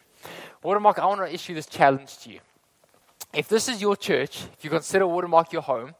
Watermark, 0.61 0.99
I 0.99 1.05
want 1.05 1.21
to 1.21 1.33
issue 1.33 1.53
this 1.53 1.65
challenge 1.65 2.17
to 2.19 2.31
you. 2.31 2.39
If 3.33 3.47
this 3.47 3.67
is 3.67 3.81
your 3.81 3.95
church, 3.95 4.43
if 4.57 4.63
you 4.63 4.69
consider 4.69 5.07
Watermark 5.07 5.51
your 5.51 5.63
home, 5.63 5.95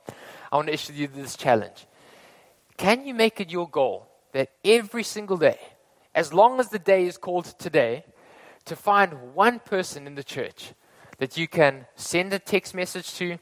I 0.51 0.55
want 0.55 0.67
to 0.67 0.73
issue 0.73 0.93
you 0.93 1.07
this 1.07 1.36
challenge. 1.36 1.88
Can 2.77 3.05
you 3.05 3.13
make 3.13 3.39
it 3.39 3.51
your 3.51 3.67
goal 3.67 4.07
that 4.33 4.49
every 4.63 5.03
single 5.03 5.38
day, 5.38 5.59
as 6.13 6.33
long 6.33 6.59
as 6.59 6.69
the 6.69 6.79
day 6.79 7.05
is 7.05 7.17
called 7.17 7.45
today, 7.57 8.03
to 8.65 8.75
find 8.75 9.33
one 9.33 9.59
person 9.59 10.07
in 10.07 10.15
the 10.15 10.23
church 10.23 10.73
that 11.17 11.38
you 11.38 11.47
can 11.47 11.86
send 11.95 12.33
a 12.33 12.39
text 12.39 12.73
message 12.73 13.13
to, 13.15 13.38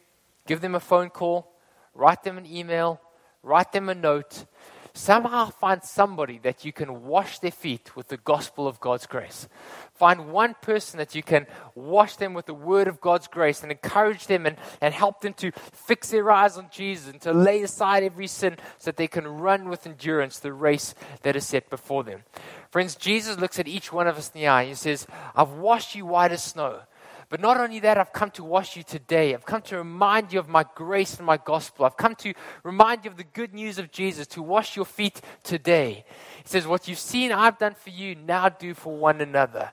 give 0.47 0.61
them 0.61 0.75
a 0.75 0.79
phone 0.79 1.09
call, 1.09 1.51
write 1.93 2.23
them 2.23 2.37
an 2.37 2.45
email, 2.45 2.99
write 3.43 3.71
them 3.71 3.89
a 3.89 3.95
note. 3.95 4.45
Somehow 4.93 5.49
find 5.49 5.83
somebody 5.83 6.39
that 6.39 6.65
you 6.65 6.73
can 6.73 7.03
wash 7.03 7.39
their 7.39 7.51
feet 7.51 7.95
with 7.95 8.09
the 8.09 8.17
gospel 8.17 8.67
of 8.67 8.79
God's 8.79 9.05
grace. 9.05 9.47
Find 9.93 10.31
one 10.31 10.55
person 10.61 10.97
that 10.97 11.15
you 11.15 11.23
can 11.23 11.47
wash 11.75 12.17
them 12.17 12.33
with 12.33 12.45
the 12.45 12.53
word 12.53 12.87
of 12.87 12.99
God's 12.99 13.27
grace 13.27 13.63
and 13.63 13.71
encourage 13.71 14.27
them 14.27 14.45
and, 14.45 14.57
and 14.81 14.93
help 14.93 15.21
them 15.21 15.33
to 15.35 15.51
fix 15.51 16.09
their 16.09 16.29
eyes 16.29 16.57
on 16.57 16.67
Jesus 16.71 17.11
and 17.11 17.21
to 17.21 17.31
lay 17.31 17.61
aside 17.63 18.03
every 18.03 18.27
sin 18.27 18.57
so 18.79 18.85
that 18.85 18.97
they 18.97 19.07
can 19.07 19.27
run 19.27 19.69
with 19.69 19.87
endurance 19.87 20.39
the 20.39 20.53
race 20.53 20.93
that 21.21 21.35
is 21.35 21.45
set 21.45 21.69
before 21.69 22.03
them. 22.03 22.23
Friends, 22.69 22.95
Jesus 22.95 23.37
looks 23.37 23.59
at 23.59 23.67
each 23.67 23.93
one 23.93 24.07
of 24.07 24.17
us 24.17 24.31
in 24.33 24.41
the 24.41 24.47
eye 24.47 24.61
and 24.63 24.69
he 24.69 24.75
says, 24.75 25.07
I've 25.35 25.51
washed 25.51 25.95
you 25.95 26.05
white 26.05 26.31
as 26.31 26.43
snow. 26.43 26.81
But 27.31 27.39
not 27.39 27.61
only 27.61 27.79
that, 27.79 27.97
I've 27.97 28.11
come 28.11 28.29
to 28.31 28.43
wash 28.43 28.75
you 28.75 28.83
today. 28.83 29.33
I've 29.33 29.45
come 29.45 29.61
to 29.61 29.77
remind 29.77 30.33
you 30.33 30.39
of 30.39 30.49
my 30.49 30.65
grace 30.75 31.15
and 31.15 31.25
my 31.25 31.37
gospel. 31.37 31.85
I've 31.85 31.95
come 31.95 32.13
to 32.15 32.33
remind 32.61 33.05
you 33.05 33.11
of 33.11 33.15
the 33.15 33.23
good 33.23 33.53
news 33.53 33.79
of 33.79 33.89
Jesus, 33.89 34.27
to 34.27 34.41
wash 34.41 34.75
your 34.75 34.83
feet 34.83 35.21
today. 35.41 36.03
He 36.43 36.49
says, 36.49 36.67
What 36.67 36.89
you've 36.89 36.99
seen 36.99 37.31
I've 37.31 37.57
done 37.57 37.73
for 37.73 37.89
you, 37.89 38.15
now 38.15 38.49
do 38.49 38.73
for 38.73 38.93
one 38.93 39.21
another. 39.21 39.71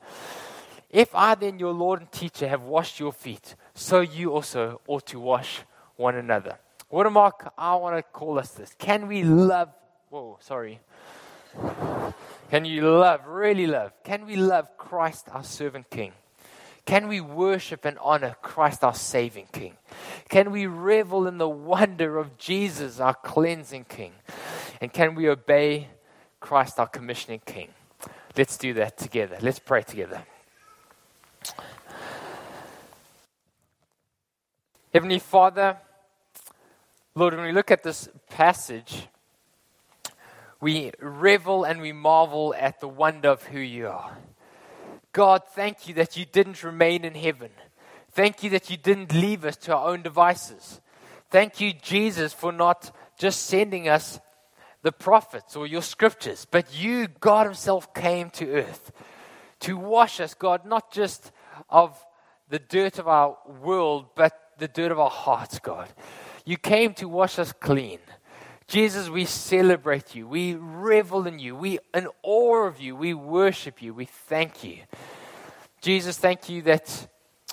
If 0.88 1.12
I, 1.16 1.34
then, 1.34 1.58
your 1.58 1.72
Lord 1.72 1.98
and 1.98 2.12
teacher, 2.12 2.46
have 2.46 2.62
washed 2.62 3.00
your 3.00 3.12
feet, 3.12 3.56
so 3.74 4.02
you 4.02 4.30
also 4.30 4.80
ought 4.86 5.06
to 5.06 5.18
wash 5.18 5.62
one 5.96 6.14
another. 6.14 6.60
Watermark, 6.90 7.52
I 7.58 7.74
want 7.74 7.96
to 7.96 8.04
call 8.04 8.38
us 8.38 8.52
this. 8.52 8.72
Can 8.78 9.08
we 9.08 9.24
love? 9.24 9.70
Whoa, 10.10 10.38
sorry. 10.42 10.78
Can 12.52 12.64
you 12.64 12.82
love, 12.82 13.26
really 13.26 13.66
love? 13.66 13.92
Can 14.04 14.26
we 14.26 14.36
love 14.36 14.78
Christ, 14.78 15.26
our 15.32 15.42
servant 15.42 15.90
King? 15.90 16.12
Can 16.88 17.06
we 17.06 17.20
worship 17.20 17.84
and 17.84 17.98
honor 17.98 18.34
Christ, 18.40 18.82
our 18.82 18.94
saving 18.94 19.48
King? 19.52 19.76
Can 20.30 20.50
we 20.50 20.64
revel 20.64 21.26
in 21.26 21.36
the 21.36 21.46
wonder 21.46 22.16
of 22.16 22.38
Jesus, 22.38 22.98
our 22.98 23.12
cleansing 23.12 23.84
King? 23.84 24.12
And 24.80 24.90
can 24.90 25.14
we 25.14 25.28
obey 25.28 25.88
Christ, 26.40 26.78
our 26.78 26.86
commissioning 26.86 27.42
King? 27.44 27.68
Let's 28.38 28.56
do 28.56 28.72
that 28.72 28.96
together. 28.96 29.36
Let's 29.42 29.58
pray 29.58 29.82
together. 29.82 30.22
Heavenly 34.94 35.18
Father, 35.18 35.76
Lord, 37.14 37.34
when 37.34 37.44
we 37.44 37.52
look 37.52 37.70
at 37.70 37.82
this 37.82 38.08
passage, 38.30 39.08
we 40.58 40.92
revel 41.00 41.64
and 41.64 41.82
we 41.82 41.92
marvel 41.92 42.54
at 42.58 42.80
the 42.80 42.88
wonder 42.88 43.28
of 43.28 43.42
who 43.42 43.58
you 43.58 43.88
are. 43.88 44.16
God, 45.18 45.42
thank 45.48 45.88
you 45.88 45.94
that 45.94 46.16
you 46.16 46.24
didn't 46.24 46.62
remain 46.62 47.04
in 47.04 47.16
heaven. 47.16 47.50
Thank 48.12 48.44
you 48.44 48.50
that 48.50 48.70
you 48.70 48.76
didn't 48.76 49.12
leave 49.12 49.44
us 49.44 49.56
to 49.56 49.74
our 49.74 49.88
own 49.88 50.02
devices. 50.02 50.80
Thank 51.28 51.60
you, 51.60 51.72
Jesus, 51.72 52.32
for 52.32 52.52
not 52.52 52.94
just 53.18 53.46
sending 53.46 53.88
us 53.88 54.20
the 54.82 54.92
prophets 54.92 55.56
or 55.56 55.66
your 55.66 55.82
scriptures, 55.82 56.46
but 56.48 56.72
you, 56.72 57.08
God 57.08 57.46
Himself, 57.46 57.92
came 57.92 58.30
to 58.30 58.48
earth 58.48 58.92
to 59.58 59.76
wash 59.76 60.20
us, 60.20 60.34
God, 60.34 60.64
not 60.64 60.92
just 60.92 61.32
of 61.68 61.98
the 62.48 62.60
dirt 62.60 63.00
of 63.00 63.08
our 63.08 63.38
world, 63.60 64.10
but 64.14 64.38
the 64.58 64.68
dirt 64.68 64.92
of 64.92 65.00
our 65.00 65.10
hearts, 65.10 65.58
God. 65.58 65.88
You 66.44 66.58
came 66.58 66.94
to 66.94 67.08
wash 67.08 67.40
us 67.40 67.50
clean. 67.50 67.98
Jesus, 68.68 69.08
we 69.08 69.24
celebrate 69.24 70.14
you. 70.14 70.28
We 70.28 70.54
revel 70.54 71.26
in 71.26 71.38
you. 71.38 71.56
We 71.56 71.78
in 71.94 72.06
awe 72.22 72.66
of 72.66 72.80
you. 72.80 72.94
We 72.94 73.14
worship 73.14 73.80
you. 73.80 73.94
We 73.94 74.04
thank 74.04 74.62
you. 74.62 74.80
Jesus, 75.80 76.18
thank 76.18 76.50
you 76.50 76.60
that 76.62 77.08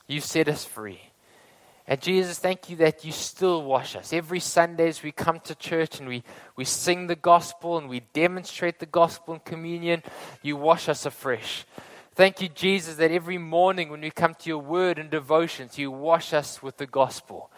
you 0.07 0.19
set 0.19 0.49
us 0.49 0.65
free. 0.65 0.99
And 1.87 2.01
Jesus, 2.01 2.37
thank 2.39 2.69
you 2.69 2.75
that 2.77 3.05
you 3.05 3.13
still 3.13 3.63
wash 3.63 3.95
us. 3.95 4.11
Every 4.11 4.41
Sunday 4.41 4.89
as 4.89 5.03
we 5.03 5.13
come 5.13 5.39
to 5.41 5.55
church 5.55 5.99
and 5.99 6.09
we, 6.09 6.23
we 6.57 6.65
sing 6.65 7.07
the 7.07 7.15
gospel 7.15 7.77
and 7.77 7.87
we 7.87 8.01
demonstrate 8.11 8.79
the 8.79 8.85
gospel 8.85 9.35
in 9.35 9.39
communion, 9.39 10.03
you 10.41 10.57
wash 10.57 10.89
us 10.89 11.05
afresh. 11.05 11.63
Thank 12.15 12.41
you, 12.41 12.49
Jesus, 12.49 12.95
that 12.95 13.11
every 13.11 13.37
morning 13.37 13.89
when 13.89 14.01
we 14.01 14.09
come 14.09 14.33
to 14.35 14.49
your 14.49 14.59
word 14.59 14.97
and 14.97 15.09
devotions, 15.09 15.77
you 15.77 15.91
wash 15.91 16.33
us 16.33 16.61
with 16.61 16.77
the 16.77 16.87
gospel. 16.87 17.51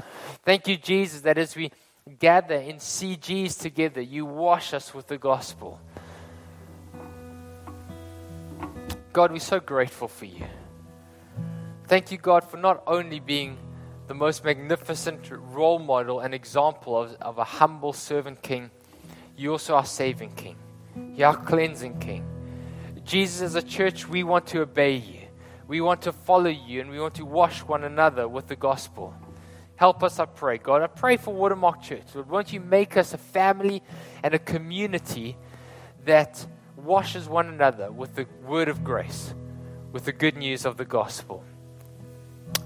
Thank 0.43 0.67
you, 0.67 0.77
Jesus, 0.77 1.21
that 1.21 1.37
as 1.37 1.55
we 1.55 1.71
gather 2.07 2.55
in 2.55 2.77
CGs 2.77 3.59
together, 3.59 4.01
you 4.01 4.25
wash 4.25 4.73
us 4.73 4.93
with 4.93 5.07
the 5.07 5.17
gospel. 5.17 5.79
God, 9.13 9.31
we're 9.31 9.39
so 9.39 9.59
grateful 9.59 10.07
for 10.07 10.25
you. 10.25 10.45
Thank 11.87 12.11
you, 12.11 12.17
God, 12.17 12.43
for 12.43 12.57
not 12.57 12.83
only 12.85 13.19
being 13.19 13.57
the 14.07 14.13
most 14.13 14.43
magnificent 14.43 15.29
role 15.31 15.79
model 15.79 16.19
and 16.19 16.33
example 16.33 17.01
of, 17.01 17.13
of 17.21 17.37
a 17.37 17.43
humble 17.43 17.93
servant 17.93 18.41
king, 18.41 18.69
you 19.35 19.51
also 19.51 19.75
are 19.75 19.85
saving 19.85 20.31
king. 20.33 20.55
You 21.15 21.25
are 21.25 21.35
cleansing 21.35 21.99
king. 21.99 22.25
Jesus, 23.03 23.41
as 23.41 23.55
a 23.55 23.61
church, 23.61 24.07
we 24.07 24.23
want 24.23 24.47
to 24.47 24.61
obey 24.61 24.95
you. 24.95 25.21
We 25.67 25.81
want 25.81 26.01
to 26.03 26.11
follow 26.11 26.49
you 26.49 26.81
and 26.81 26.89
we 26.89 26.99
want 26.99 27.15
to 27.15 27.25
wash 27.25 27.63
one 27.63 27.83
another 27.83 28.27
with 28.27 28.47
the 28.47 28.55
gospel. 28.55 29.13
Help 29.77 30.03
us, 30.03 30.19
I 30.19 30.25
pray, 30.25 30.57
God. 30.57 30.81
I 30.81 30.87
pray 30.87 31.17
for 31.17 31.33
Watermark 31.33 31.83
Church. 31.83 32.03
Lord, 32.13 32.29
won't 32.29 32.51
you 32.51 32.59
make 32.59 32.97
us 32.97 33.13
a 33.13 33.17
family 33.17 33.83
and 34.23 34.33
a 34.33 34.39
community 34.39 35.37
that 36.05 36.45
washes 36.75 37.29
one 37.29 37.47
another 37.47 37.91
with 37.91 38.15
the 38.15 38.25
word 38.45 38.69
of 38.69 38.83
grace, 38.83 39.35
with 39.91 40.05
the 40.05 40.11
good 40.11 40.35
news 40.35 40.65
of 40.65 40.77
the 40.77 40.85
gospel. 40.85 41.43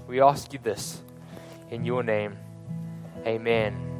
We 0.08 0.20
ask 0.22 0.52
you 0.54 0.58
this 0.62 1.02
in 1.70 1.84
your 1.84 2.02
name. 2.02 2.38
Amen. 3.26 3.91